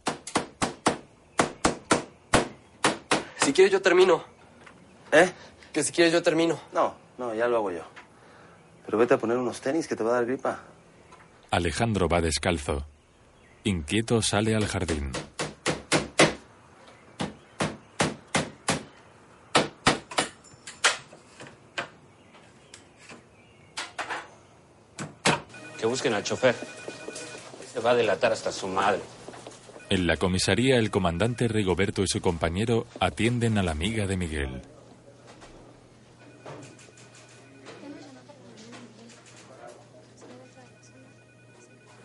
[3.39, 4.25] Si quieres, yo termino.
[5.11, 5.31] ¿Eh?
[5.73, 6.59] Que si quieres, yo termino.
[6.73, 7.83] No, no, ya lo hago yo.
[8.87, 10.61] Pero vete a poner unos tenis que te va a dar gripa.
[11.51, 12.87] Alejandro va descalzo.
[13.65, 15.13] Inquieto sale al jardín.
[26.03, 26.57] Busquen al chofer.
[27.73, 29.01] Se va a delatar hasta su madre.
[29.89, 34.63] En la comisaría, el comandante Rigoberto y su compañero atienden a la amiga de Miguel.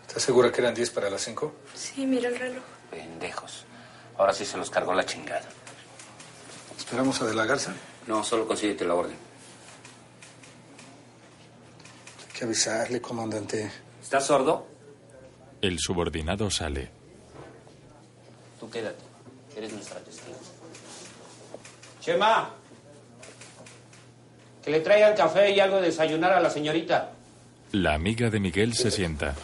[0.06, 1.52] ¿Estás segura que eran 10 para las 5?
[1.74, 2.62] Sí, mira el reloj.
[2.92, 3.64] Pendejos.
[4.16, 5.48] Ahora sí se los cargó la chingada.
[6.76, 7.74] ¿Esperamos a De la Garza?
[8.06, 9.16] No, solo consíguete la orden.
[12.26, 13.87] Hay que avisarle, comandante.
[14.08, 14.66] ¿Estás sordo?
[15.60, 16.88] El subordinado sale.
[18.58, 19.04] Tú quédate.
[19.54, 20.38] Eres nuestra testigo.
[22.00, 22.48] Chema.
[24.64, 27.10] Que le traigan café y algo de desayunar a la señorita.
[27.72, 29.34] La amiga de Miguel se sienta.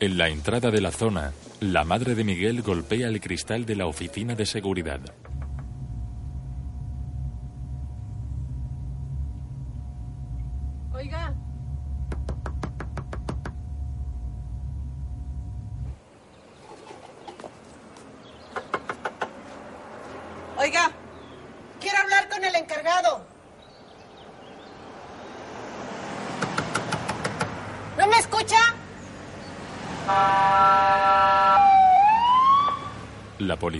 [0.00, 3.84] En la entrada de la zona, la madre de Miguel golpea el cristal de la
[3.84, 5.00] oficina de seguridad.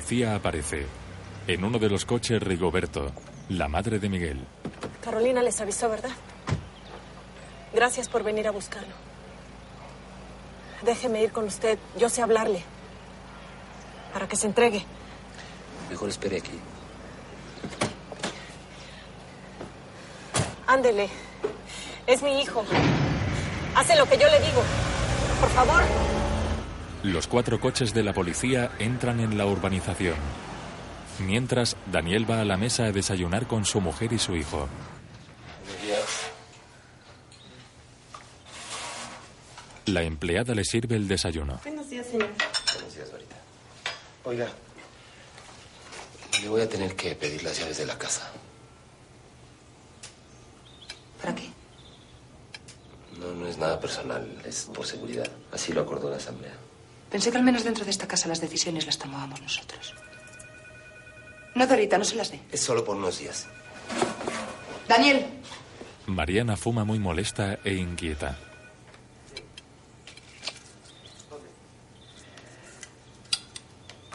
[0.09, 0.86] Policía aparece.
[1.46, 3.12] En uno de los coches, Rigoberto,
[3.50, 4.42] la madre de Miguel.
[5.02, 6.12] Carolina les avisó, ¿verdad?
[7.74, 8.94] Gracias por venir a buscarlo.
[10.82, 11.78] Déjeme ir con usted.
[11.98, 12.62] Yo sé hablarle.
[14.14, 14.82] Para que se entregue.
[15.90, 16.59] Mejor espere aquí.
[20.66, 21.11] Ándele.
[22.06, 22.64] Es mi hijo.
[23.74, 24.62] Hace lo que yo le digo.
[25.38, 26.07] Por favor.
[27.05, 30.16] Los cuatro coches de la policía entran en la urbanización.
[31.20, 34.68] Mientras, Daniel va a la mesa a desayunar con su mujer y su hijo.
[39.86, 41.61] La empleada le sirve el desayuno.
[41.64, 42.28] Buenos días, señor.
[42.74, 43.36] Buenos días, Dorita.
[44.24, 44.49] Oiga,
[46.42, 48.28] le voy a tener que pedir las llaves de la casa.
[51.22, 51.51] ¿Para qué?
[53.18, 55.28] No, no es nada personal, es por seguridad.
[55.53, 56.55] Así lo acordó la asamblea.
[57.11, 59.94] Pensé que al menos dentro de esta casa las decisiones las tomábamos nosotros.
[61.54, 62.40] No, Dorita, no se las dé.
[62.52, 63.46] Es solo por unos días.
[64.86, 65.26] Daniel,
[66.06, 68.36] Mariana fuma muy molesta e inquieta.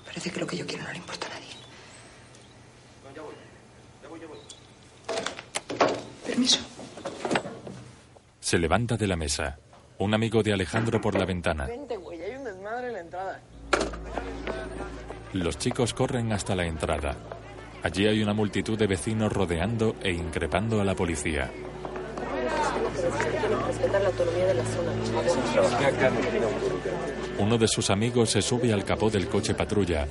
[0.06, 1.50] parece que lo que yo quiero no le importa a nadie.
[6.26, 6.60] Permiso.
[8.40, 9.60] Se levanta de la mesa.
[9.98, 11.66] Un amigo de Alejandro por la ventana.
[11.66, 13.40] Vente, güey, hay un desmadre en la entrada.
[15.34, 17.16] Los chicos corren hasta la entrada.
[17.84, 21.52] Allí hay una multitud de vecinos rodeando e increpando a la policía.
[23.40, 25.72] Tiene que respetar la autonomía de la zona, por favor.
[27.40, 30.08] Uno de sus amigos se sube al capó del coche patrulla.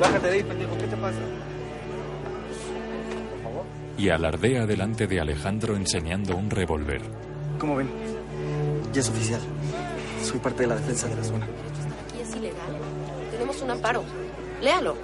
[0.00, 1.20] Bájate de ahí, pendejo, ¿qué te pasa?
[3.96, 7.00] y alardea delante de Alejandro enseñando un revólver.
[7.58, 7.88] ¿Cómo ven?
[8.92, 9.40] Ya es oficial.
[10.24, 11.44] Soy parte de la defensa de la zona.
[11.44, 12.78] Aquí es ilegal.
[13.30, 14.02] Tenemos un amparo.
[14.62, 14.96] Léalo.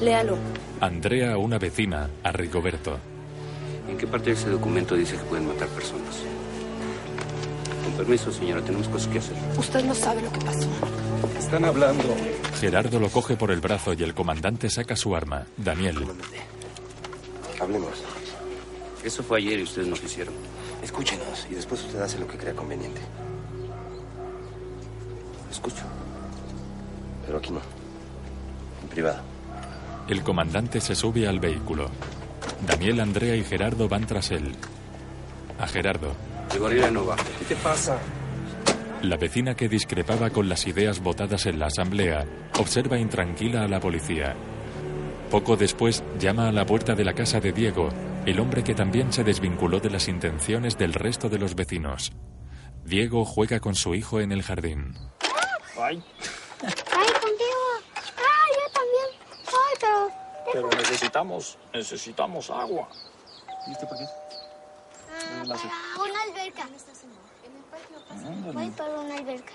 [0.00, 0.38] Léalo.
[0.80, 2.98] Andrea, una vecina, a Rigoberto.
[3.88, 6.16] ¿En qué parte de ese documento dice que pueden matar personas?
[7.84, 9.36] Con permiso, señora, tenemos cosas que hacer.
[9.58, 10.68] Usted no sabe lo que pasó.
[11.38, 12.04] Están hablando.
[12.58, 15.46] Gerardo lo coge por el brazo y el comandante saca su arma.
[15.56, 16.06] Daniel.
[17.60, 18.02] Hablemos.
[19.04, 20.34] Eso fue ayer y ustedes nos hicieron.
[20.82, 23.00] Escúchenos y después usted hace lo que crea conveniente.
[25.58, 25.82] Escucho.
[27.26, 27.60] Pero aquí no.
[28.82, 29.18] En privado.
[30.08, 31.90] El comandante se sube al vehículo.
[32.64, 34.54] Daniel, Andrea y Gerardo van tras él.
[35.58, 36.14] A Gerardo.
[36.52, 37.16] De gorila no va.
[37.16, 37.98] ¿Qué te pasa?
[39.02, 42.24] La vecina que discrepaba con las ideas votadas en la asamblea
[42.58, 44.36] observa intranquila a la policía.
[45.28, 47.88] Poco después llama a la puerta de la casa de Diego,
[48.26, 52.12] el hombre que también se desvinculó de las intenciones del resto de los vecinos.
[52.84, 54.94] Diego juega con su hijo en el jardín.
[55.80, 56.02] Ay,
[56.60, 57.64] Ay, contigo.
[57.94, 59.08] Ay, yo también.
[59.46, 60.10] Ay, pero...
[60.52, 62.88] Pero necesitamos, necesitamos agua.
[63.68, 64.06] ¿Y este para qué?
[65.12, 66.62] Ah, para una alberca.
[66.62, 68.52] En el parque no pasa.
[68.52, 69.52] Voy para una alberca.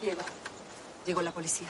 [0.00, 0.22] Diego,
[1.06, 1.68] llegó la policía.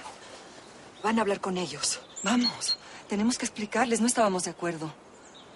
[1.03, 2.01] Van a hablar con ellos.
[2.23, 2.79] Vamos,
[3.09, 4.93] tenemos que explicarles, no estábamos de acuerdo.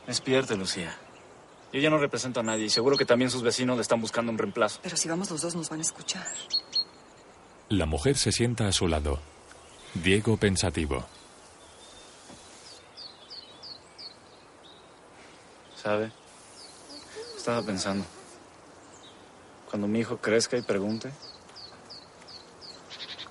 [0.06, 0.96] Despierte, Lucía.
[1.76, 4.32] Yo ya no represento a nadie y seguro que también sus vecinos le están buscando
[4.32, 4.80] un reemplazo.
[4.82, 6.26] Pero si vamos los dos nos van a escuchar.
[7.68, 9.20] La mujer se sienta a su lado.
[9.92, 11.04] Diego pensativo.
[15.74, 16.10] ¿Sabe?
[17.36, 18.06] Estaba pensando.
[19.68, 21.12] Cuando mi hijo crezca y pregunte,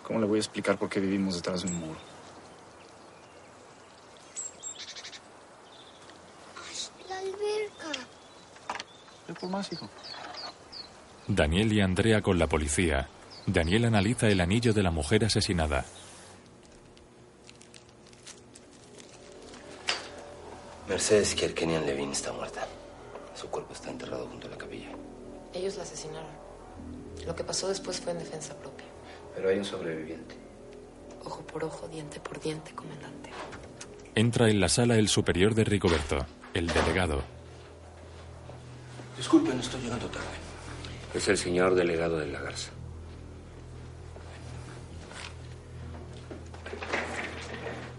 [0.03, 1.99] ¿cómo le voy a explicar por qué vivimos detrás de un muro?
[7.09, 8.05] La alberca.
[9.28, 9.89] Ve por más, hijo.
[11.28, 13.09] Daniel y Andrea con la policía.
[13.47, 15.86] Daniel analiza el anillo de la mujer asesinada.
[20.88, 22.67] Mercedes Kierkenian Levin está muerta.
[23.36, 24.89] Su cuerpo está enterrado junto a la capilla.
[25.53, 26.30] Ellos la asesinaron.
[27.26, 28.86] Lo que pasó después fue en defensa propia.
[29.36, 30.36] Pero hay un sobreviviente.
[31.23, 33.32] Ojo por ojo, diente por diente, comandante.
[34.13, 37.23] Entra en la sala el superior de Rigoberto, el delegado.
[39.18, 40.28] Disculpen, estoy llegando tarde.
[41.13, 42.72] Es el señor delegado de la Garza.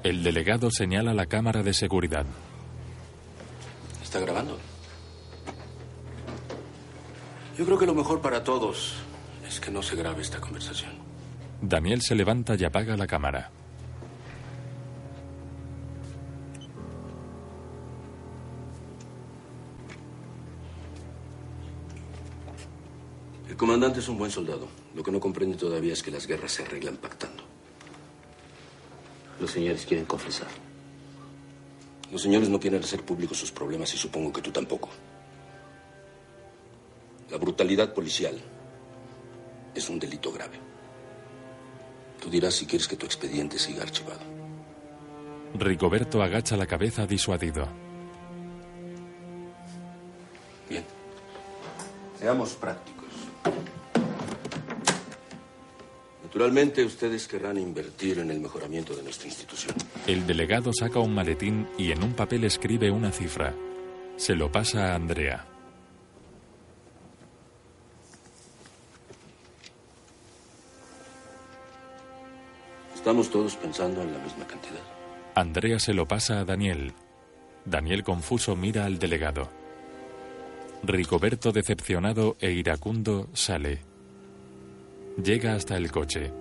[0.02, 2.26] El delegado señala la cámara de seguridad.
[4.02, 4.58] ¿Está grabando?
[7.58, 8.94] Yo creo que lo mejor para todos
[9.48, 10.92] es que no se grabe esta conversación.
[11.60, 13.50] Daniel se levanta y apaga la cámara.
[23.76, 24.68] Comandante es un buen soldado.
[24.94, 27.42] Lo que no comprende todavía es que las guerras se arreglan pactando.
[29.38, 30.48] Los señores quieren confesar.
[32.10, 34.88] Los señores no quieren hacer públicos sus problemas y supongo que tú tampoco.
[37.30, 38.40] La brutalidad policial
[39.74, 40.58] es un delito grave.
[42.18, 44.22] Tú dirás si quieres que tu expediente siga archivado.
[45.52, 47.68] Rigoberto agacha la cabeza disuadido.
[50.66, 50.84] Bien.
[52.18, 52.95] Seamos prácticos.
[56.24, 59.74] Naturalmente, ustedes querrán invertir en el mejoramiento de nuestra institución.
[60.06, 63.54] El delegado saca un maletín y en un papel escribe una cifra.
[64.16, 65.46] Se lo pasa a Andrea.
[72.94, 74.82] Estamos todos pensando en la misma cantidad.
[75.34, 76.92] Andrea se lo pasa a Daniel.
[77.64, 79.48] Daniel confuso mira al delegado.
[80.86, 83.80] Rigoberto decepcionado e iracundo sale.
[85.20, 86.32] Llega hasta el coche.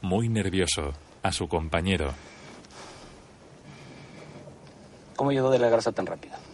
[0.00, 0.92] Muy nervioso,
[1.24, 2.14] a su compañero.
[5.16, 6.49] ¿Cómo llegó de la garza tan rápido?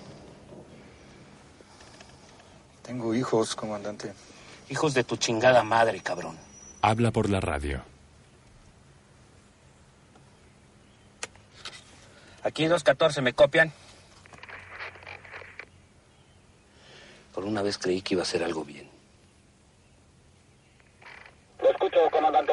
[2.86, 4.12] Tengo hijos, comandante.
[4.70, 6.38] Hijos de tu chingada madre, cabrón.
[6.82, 7.82] Habla por la radio.
[12.44, 13.72] Aquí 214, ¿me copian?
[17.34, 18.88] Por una vez creí que iba a ser algo bien.
[21.60, 22.52] Lo escucho, comandante.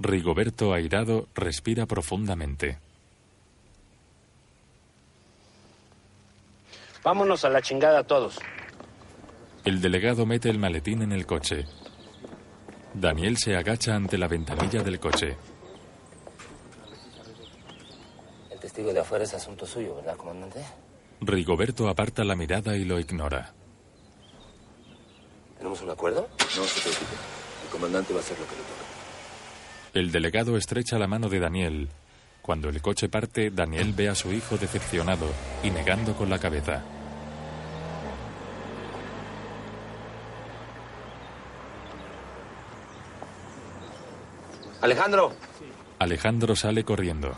[0.00, 2.78] Rigoberto, airado, respira profundamente.
[7.04, 8.40] Vámonos a la chingada todos.
[9.64, 11.66] El delegado mete el maletín en el coche.
[12.94, 15.36] Daniel se agacha ante la ventanilla del coche.
[18.50, 20.64] El testigo de afuera es asunto suyo, ¿verdad, comandante?
[21.20, 23.52] Rigoberto aparta la mirada y lo ignora.
[25.58, 26.26] ¿Tenemos un acuerdo?
[26.56, 27.16] No se preocupe.
[27.64, 28.80] El comandante va a hacer lo que le toca.
[29.92, 31.88] El delegado estrecha la mano de Daniel.
[32.40, 35.26] Cuando el coche parte, Daniel ve a su hijo decepcionado
[35.62, 36.82] y negando con la cabeza.
[44.80, 45.32] Alejandro.
[45.98, 47.36] Alejandro sale corriendo.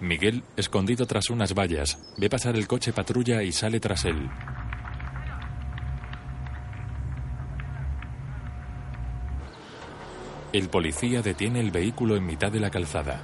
[0.00, 4.30] Miguel, escondido tras unas vallas, ve pasar el coche patrulla y sale tras él.
[10.54, 13.20] El policía detiene el vehículo en mitad de la calzada.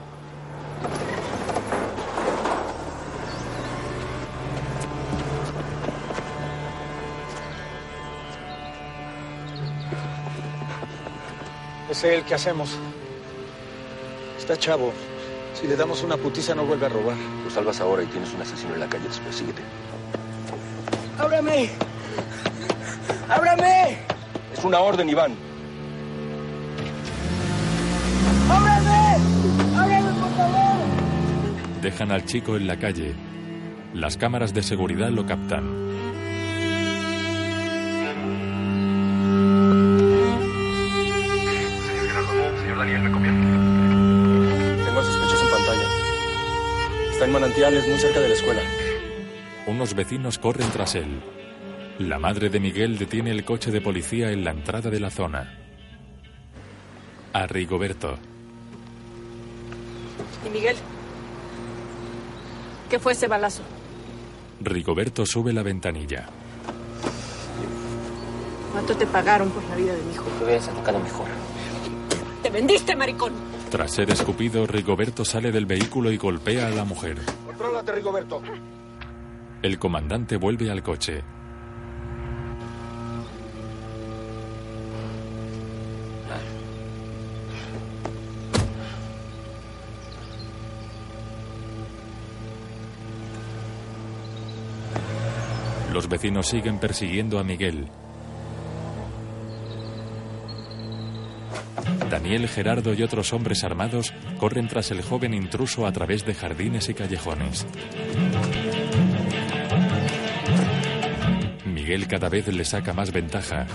[11.91, 12.79] Es él, ¿qué hacemos?
[14.47, 14.93] Está chavo.
[15.61, 17.17] Si le damos una putiza no vuelve a robar.
[17.43, 19.35] Lo salvas ahora y tienes un asesino en la calle después.
[19.35, 19.61] Síguete.
[21.19, 21.71] ¡Ábrame!
[23.29, 23.99] ¡Ábrame!
[24.57, 25.35] Es una orden, Iván.
[28.49, 29.17] ¡Ábrame!
[29.77, 31.83] ¡Ábrame, por favor!
[31.83, 33.17] Dejan al chico en la calle.
[33.95, 35.86] Las cámaras de seguridad lo captan.
[47.57, 48.63] Manantiales, muy cerca de la escuela.
[49.67, 51.23] Unos vecinos corren tras él.
[51.99, 55.59] La madre de Miguel detiene el coche de policía en la entrada de la zona.
[57.33, 58.19] A Rigoberto.
[60.47, 60.77] ¿Y Miguel?
[62.91, 63.63] ¿Qué fue ese balazo?
[64.61, 66.27] Rigoberto sube la ventanilla.
[68.73, 70.25] ¿Cuánto te pagaron por la vida de mi hijo?
[70.25, 71.27] Te hubieras educado mejor.
[72.43, 73.33] ¡Te vendiste, maricón!
[73.71, 77.17] Tras ser escupido, Rigoberto sale del vehículo y golpea a la mujer.
[77.93, 78.43] Rigoberto.
[79.63, 81.23] El comandante vuelve al coche.
[95.93, 97.89] Los vecinos siguen persiguiendo a Miguel.
[102.27, 106.89] Daniel, Gerardo y otros hombres armados corren tras el joven intruso a través de jardines
[106.89, 107.65] y callejones.
[111.65, 113.69] Miguel cada vez le saca más ventaja.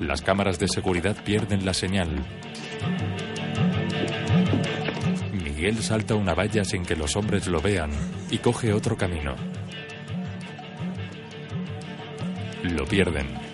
[0.00, 2.24] Las cámaras de seguridad pierden la señal.
[5.44, 7.90] Miguel salta una valla sin que los hombres lo vean
[8.30, 9.34] y coge otro camino.
[12.62, 13.49] Lo pierden.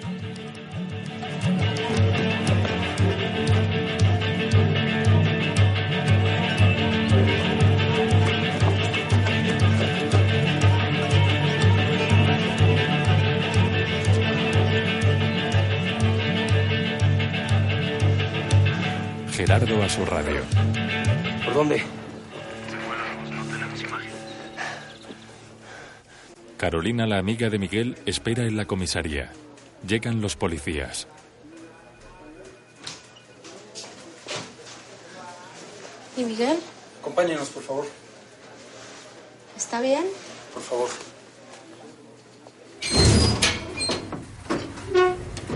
[19.46, 20.42] Gerardo a su radio.
[21.44, 21.80] ¿Por dónde?
[23.30, 24.10] no tenemos imagen.
[26.56, 29.30] Carolina, la amiga de Miguel, espera en la comisaría.
[29.86, 31.06] Llegan los policías.
[36.16, 36.58] ¿Y Miguel?
[37.00, 37.86] Acompáñenos, por favor.
[39.56, 40.06] ¿Está bien?
[40.54, 40.88] Por favor.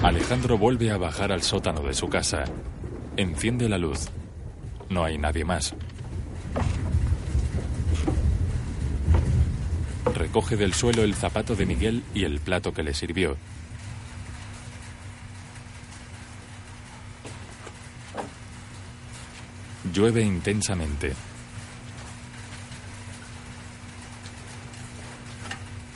[0.00, 2.44] Alejandro vuelve a bajar al sótano de su casa.
[3.20, 4.08] Enciende la luz.
[4.88, 5.74] No hay nadie más.
[10.14, 13.36] Recoge del suelo el zapato de Miguel y el plato que le sirvió.
[19.92, 21.12] Llueve intensamente.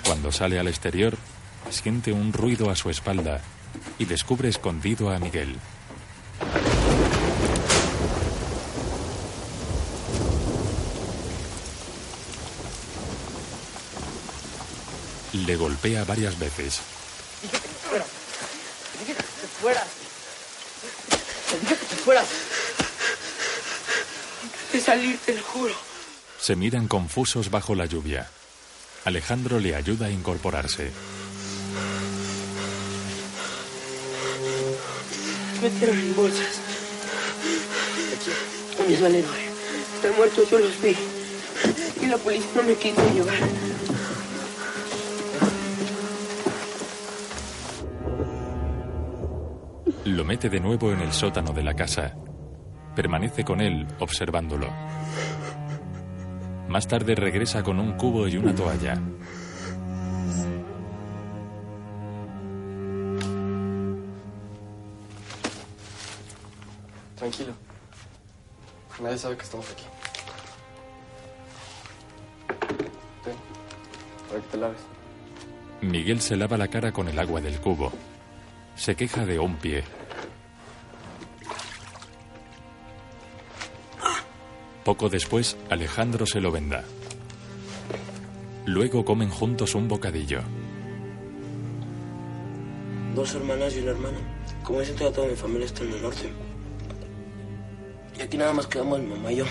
[0.05, 1.17] Cuando sale al exterior,
[1.71, 3.41] siente un ruido a su espalda
[3.99, 5.57] y descubre escondido a Miguel.
[15.47, 16.81] Le golpea varias veces.
[17.41, 18.07] Te dije que te fueras.
[21.51, 22.27] Te dije que te fueras.
[24.73, 25.75] De salir, te lo juro.
[26.41, 28.31] Se miran confusos bajo la lluvia.
[29.05, 30.91] Alejandro le ayuda a incorporarse.
[35.61, 36.55] Me metieron en bolsas.
[38.81, 39.45] A mis valedores.
[39.97, 40.97] Están muertos, yo los vi.
[42.01, 43.74] Y la policía no me quiso llevar.
[50.15, 52.15] Lo mete de nuevo en el sótano de la casa.
[52.95, 54.69] Permanece con él, observándolo.
[56.69, 58.97] Más tarde regresa con un cubo y una toalla.
[67.16, 67.53] Tranquilo.
[69.03, 69.85] Nadie sabe que estamos aquí.
[73.24, 73.35] Ten,
[74.28, 74.81] para que te laves.
[75.81, 77.91] Miguel se lava la cara con el agua del cubo.
[78.77, 79.82] Se queja de un pie.
[84.85, 86.85] Poco después, Alejandro se lo venda.
[88.66, 90.40] Luego comen juntos un bocadillo.
[93.15, 94.19] Dos hermanas y un hermano.
[94.62, 96.31] Como dicen, toda, toda mi familia está en el norte.
[98.19, 99.44] Y aquí nada más quedamos mi mamá y yo.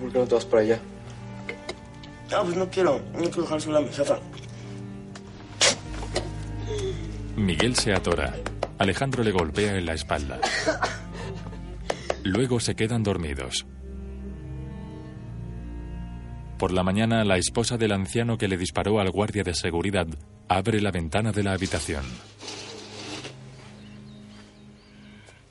[0.00, 0.80] ¿Por qué no te vas para allá?
[2.32, 3.00] Ah, pues no quiero.
[3.12, 4.18] No quiero dejar sola a mi jefa.
[7.36, 8.34] Miguel se atora.
[8.78, 10.40] Alejandro le golpea en la espalda.
[12.26, 13.66] Luego se quedan dormidos.
[16.58, 20.08] Por la mañana, la esposa del anciano que le disparó al guardia de seguridad
[20.48, 22.04] abre la ventana de la habitación.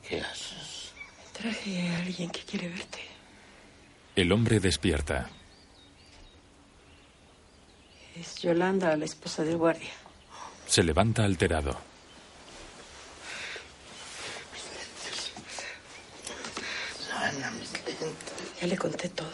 [0.06, 0.92] ¿Qué haces?
[1.32, 3.00] Traje a alguien que quiere verte.
[4.18, 5.30] El hombre despierta.
[8.20, 9.94] Es Yolanda, la esposa del guardia.
[10.68, 11.95] Se levanta alterado.
[18.62, 19.28] Ya le conté todo.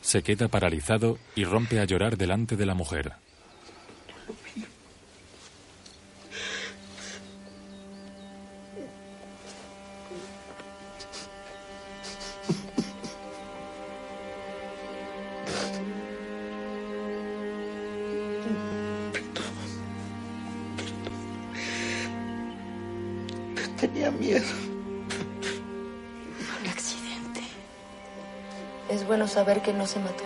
[0.00, 3.12] Se queda paralizado y rompe a llorar delante de la mujer.
[23.80, 24.61] Tenía miedo.
[28.92, 30.22] Es bueno saber que no se mató.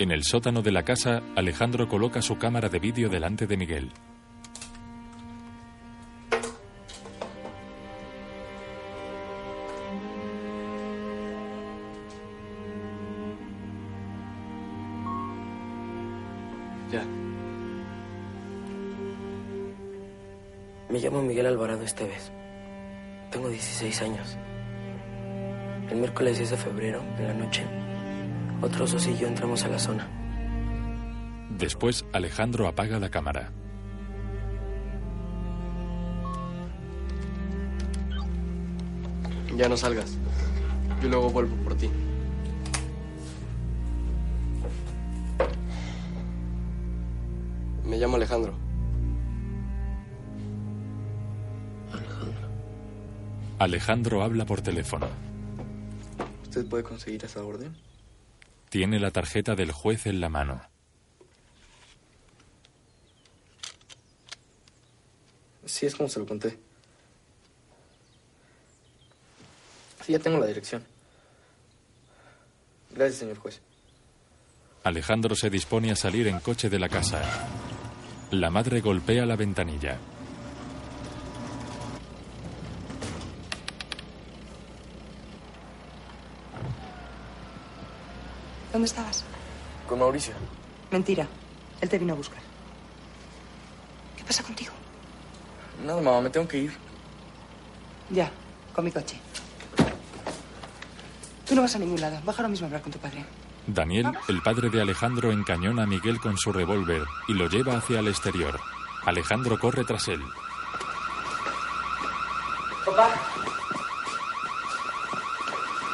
[0.00, 3.92] En el sótano de la casa, Alejandro coloca su cámara de vídeo delante de Miguel.
[16.90, 17.04] Ya.
[20.88, 22.32] Me llamo Miguel Alvarado Esteves.
[23.30, 24.35] Tengo 16 años.
[26.16, 27.62] El miércoles 10 de febrero, en la noche,
[28.62, 30.08] otro socio y yo entramos a la zona.
[31.50, 33.52] Después, Alejandro apaga la cámara.
[39.54, 40.16] Ya no salgas.
[41.02, 41.90] Yo luego vuelvo por ti.
[47.84, 48.54] Me llamo Alejandro.
[53.58, 55.35] Alejandro habla por teléfono.
[56.56, 57.76] ¿Usted puede conseguir esa orden?
[58.70, 60.62] Tiene la tarjeta del juez en la mano.
[65.66, 66.58] Sí, es como se lo conté.
[70.02, 70.82] Sí, ya tengo la dirección.
[72.94, 73.60] Gracias, señor juez.
[74.82, 77.20] Alejandro se dispone a salir en coche de la casa.
[78.30, 79.98] La madre golpea la ventanilla.
[88.76, 89.24] ¿Dónde estabas?
[89.88, 90.34] Con Mauricio.
[90.90, 91.26] Mentira.
[91.80, 92.40] Él te vino a buscar.
[94.18, 94.70] ¿Qué pasa contigo?
[95.82, 96.76] Nada, mamá, me tengo que ir.
[98.10, 98.30] Ya,
[98.74, 99.18] con mi coche.
[101.48, 102.20] Tú no vas a ningún lado.
[102.22, 103.24] Baja ahora mismo a hablar con tu padre.
[103.66, 108.00] Daniel, el padre de Alejandro, encañona a Miguel con su revólver y lo lleva hacia
[108.00, 108.60] el exterior.
[109.06, 110.20] Alejandro corre tras él.
[112.84, 113.08] Papá.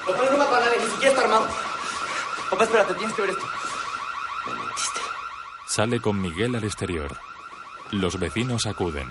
[0.05, 1.62] Papá no mató a nadie, ni siquiera está armado.
[2.53, 3.47] Papá, espérate, tienes que ver esto.
[5.67, 7.17] Sale con Miguel al exterior.
[7.93, 9.09] Los vecinos acuden.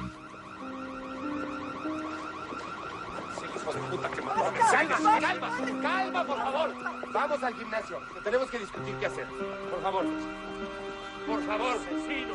[4.71, 5.49] Calma, calma,
[5.81, 6.69] calma, por favor.
[7.11, 7.99] Vamos al gimnasio.
[8.23, 9.25] Tenemos que discutir qué hacer.
[9.25, 10.05] Por favor.
[11.25, 12.33] Por favor, vecino.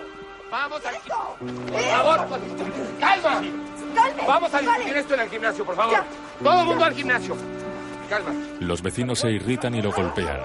[0.50, 1.36] Vamos al gimnasio.
[1.70, 2.28] Por favor.
[2.98, 3.42] Calma.
[4.26, 6.04] Vamos a discutir esto en el gimnasio, por favor.
[6.42, 7.36] Todo el mundo al gimnasio.
[8.10, 8.32] Calma.
[8.58, 10.40] Los vecinos se irritan y lo golpean.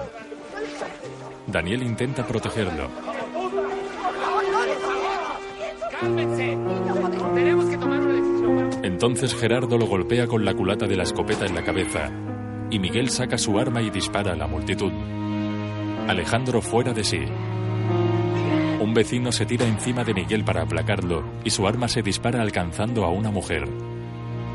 [1.52, 2.88] Daniel intenta protegerlo.
[6.00, 6.58] Cálmense.
[7.34, 8.70] Tenemos que tomar una decisión.
[8.82, 12.10] Entonces Gerardo lo golpea con la culata de la escopeta en la cabeza
[12.70, 14.92] y Miguel saca su arma y dispara a la multitud.
[16.08, 17.20] Alejandro fuera de sí.
[18.80, 23.04] Un vecino se tira encima de Miguel para aplacarlo y su arma se dispara alcanzando
[23.04, 23.68] a una mujer.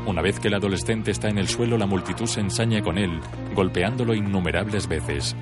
[0.04, 3.20] Una vez que el adolescente está en el suelo, la multitud se ensaña con él,
[3.54, 5.36] golpeándolo innumerables veces.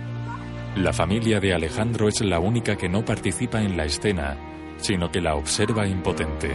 [0.76, 4.36] La familia de Alejandro es la única que no participa en la escena,
[4.76, 6.54] sino que la observa impotente.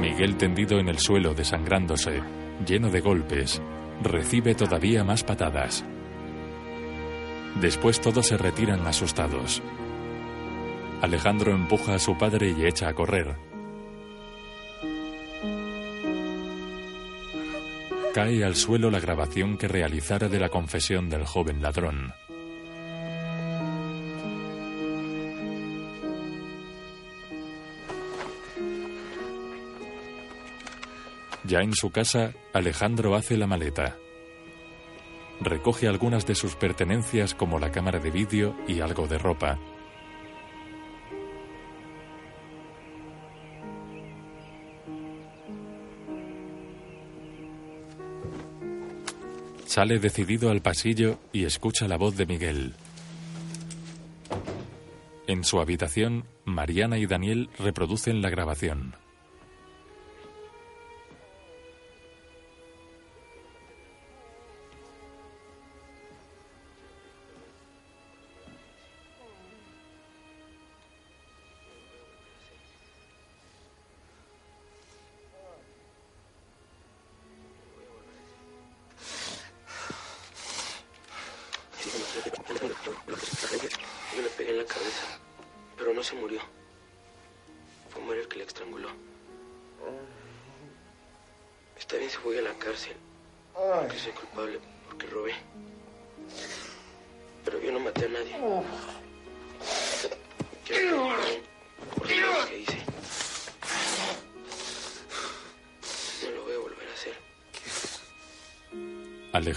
[0.00, 2.22] Miguel tendido en el suelo, desangrándose,
[2.66, 3.60] lleno de golpes,
[4.02, 5.84] recibe todavía más patadas.
[7.60, 9.62] Después todos se retiran asustados.
[11.02, 13.36] Alejandro empuja a su padre y echa a correr.
[18.14, 22.14] Cae al suelo la grabación que realizara de la confesión del joven ladrón.
[31.44, 33.96] Ya en su casa, Alejandro hace la maleta.
[35.40, 39.58] Recoge algunas de sus pertenencias como la cámara de vídeo y algo de ropa.
[49.64, 52.74] Sale decidido al pasillo y escucha la voz de Miguel.
[55.26, 58.96] En su habitación, Mariana y Daniel reproducen la grabación.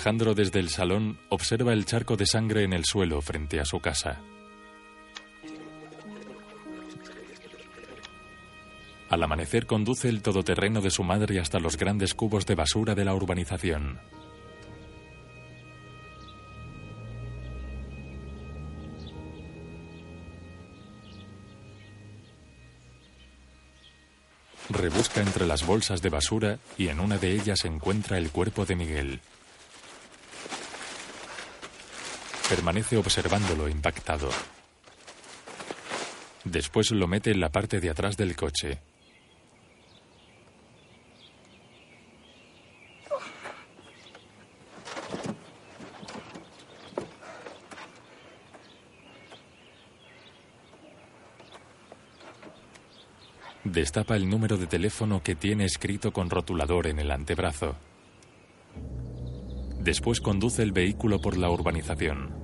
[0.03, 3.80] Alejandro desde el salón observa el charco de sangre en el suelo frente a su
[3.80, 4.19] casa.
[9.09, 13.05] Al amanecer conduce el todoterreno de su madre hasta los grandes cubos de basura de
[13.05, 13.97] la urbanización.
[24.69, 28.75] Rebusca entre las bolsas de basura y en una de ellas encuentra el cuerpo de
[28.75, 29.21] Miguel.
[32.53, 34.30] Permanece observándolo impactado.
[36.43, 38.80] Después lo mete en la parte de atrás del coche.
[53.63, 57.75] Destapa el número de teléfono que tiene escrito con rotulador en el antebrazo.
[59.80, 62.43] Después conduce el vehículo por la urbanización.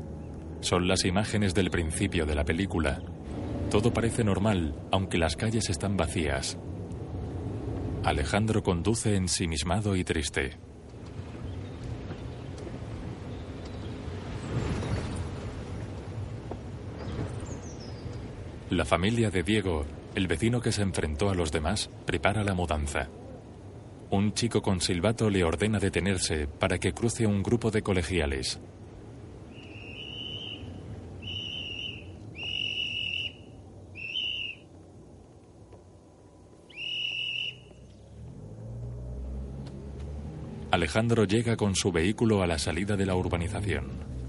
[0.62, 3.02] Son las imágenes del principio de la película.
[3.72, 6.58] Todo parece normal, aunque las calles están vacías.
[8.04, 10.58] Alejandro conduce ensimismado y triste.
[18.70, 23.10] La familia de Diego, el vecino que se enfrentó a los demás, prepara la mudanza.
[24.12, 28.60] Un chico con silbato le ordena detenerse para que cruce un grupo de colegiales.
[40.72, 44.20] Alejandro llega con su vehículo a la salida de la urbanización.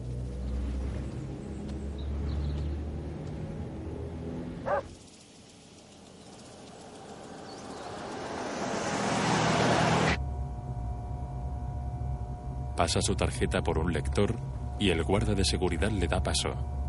[12.74, 14.34] Pasa su tarjeta por un lector
[14.78, 16.79] y el guarda de seguridad le da paso.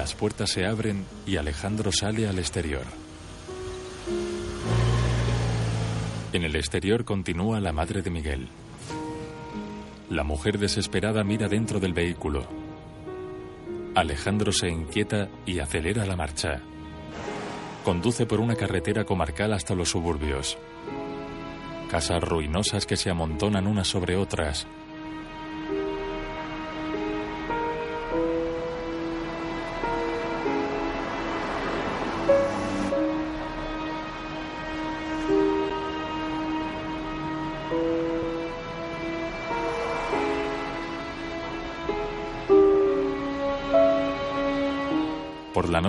[0.00, 2.84] Las puertas se abren y Alejandro sale al exterior.
[6.32, 8.48] En el exterior continúa la madre de Miguel.
[10.08, 12.46] La mujer desesperada mira dentro del vehículo.
[13.94, 16.62] Alejandro se inquieta y acelera la marcha.
[17.84, 20.56] Conduce por una carretera comarcal hasta los suburbios.
[21.90, 24.66] Casas ruinosas que se amontonan unas sobre otras.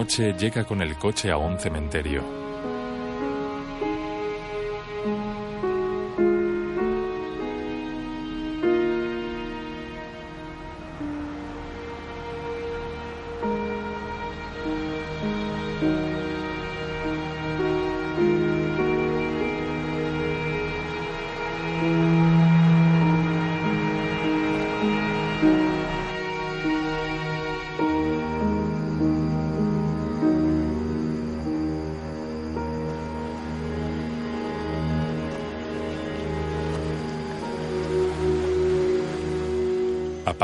[0.04, 2.41] Llega con el coche a un cementerio.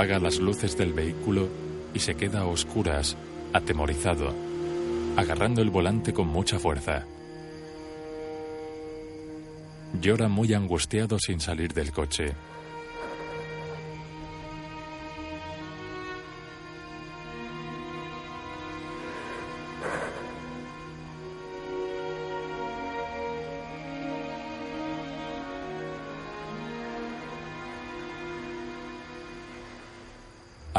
[0.07, 1.49] Apaga las luces del vehículo
[1.93, 3.17] y se queda a oscuras,
[3.51, 4.33] atemorizado,
[5.17, 7.05] agarrando el volante con mucha fuerza.
[10.01, 12.35] Llora muy angustiado sin salir del coche.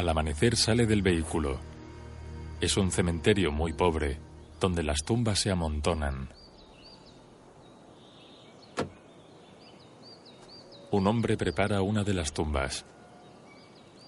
[0.08, 1.60] Al amanecer sale del vehículo.
[2.62, 4.18] Es un cementerio muy pobre,
[4.58, 6.30] donde las tumbas se amontonan.
[10.90, 12.86] Un hombre prepara una de las tumbas.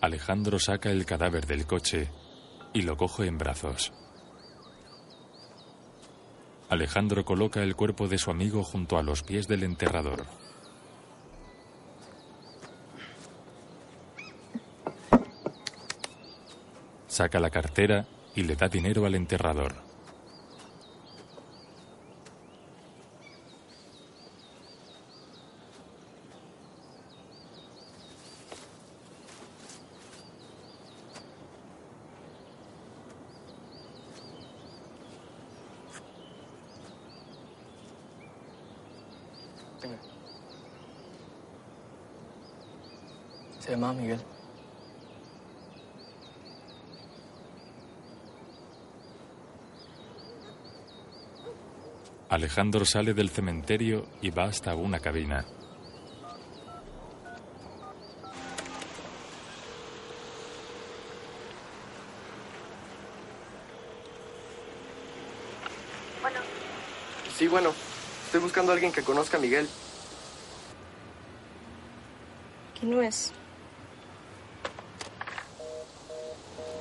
[0.00, 2.08] Alejandro saca el cadáver del coche
[2.72, 3.92] y lo coge en brazos.
[6.70, 10.24] Alejandro coloca el cuerpo de su amigo junto a los pies del enterrador.
[17.20, 19.74] Saca la cartera y le da dinero al enterrador.
[39.82, 39.98] Venga.
[43.58, 44.20] Se llama Miguel.
[52.40, 55.44] Alejandro sale del cementerio y va hasta una cabina.
[66.22, 66.40] Bueno.
[67.36, 67.74] Sí, bueno.
[68.24, 69.68] Estoy buscando a alguien que conozca a Miguel.
[72.78, 73.34] ¿Quién no es?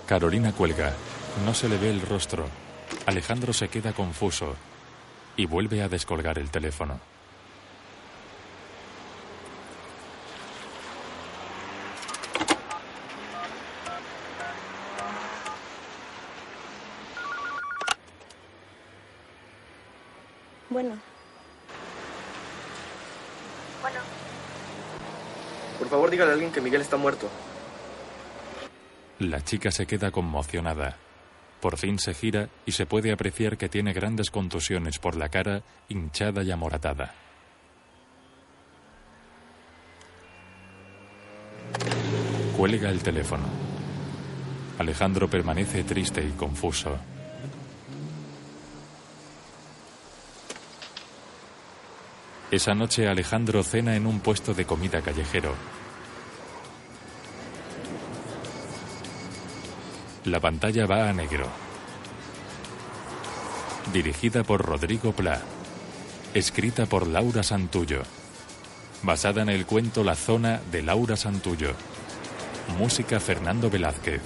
[0.07, 0.93] Carolina cuelga.
[1.43, 2.47] No se le ve el rostro.
[3.05, 4.55] Alejandro se queda confuso
[5.39, 6.99] y vuelve a descolgar el teléfono.
[20.69, 20.97] Bueno.
[23.81, 23.99] Bueno.
[25.79, 27.29] Por favor, dígale a alguien que Miguel está muerto.
[29.19, 30.97] La chica se queda conmocionada.
[31.61, 35.61] Por fin se gira y se puede apreciar que tiene grandes contusiones por la cara,
[35.89, 37.13] hinchada y amoratada.
[42.55, 43.43] Cuelga el teléfono.
[44.79, 46.97] Alejandro permanece triste y confuso.
[52.51, 55.53] Esa noche Alejandro cena en un puesto de comida callejero.
[60.29, 61.47] La pantalla va a negro.
[63.91, 65.41] Dirigida por Rodrigo Pla.
[66.35, 68.03] Escrita por Laura Santullo.
[69.01, 71.73] Basada en el cuento La zona de Laura Santullo.
[72.77, 74.21] Música Fernando Velázquez.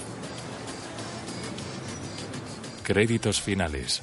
[2.83, 4.01] Créditos finales.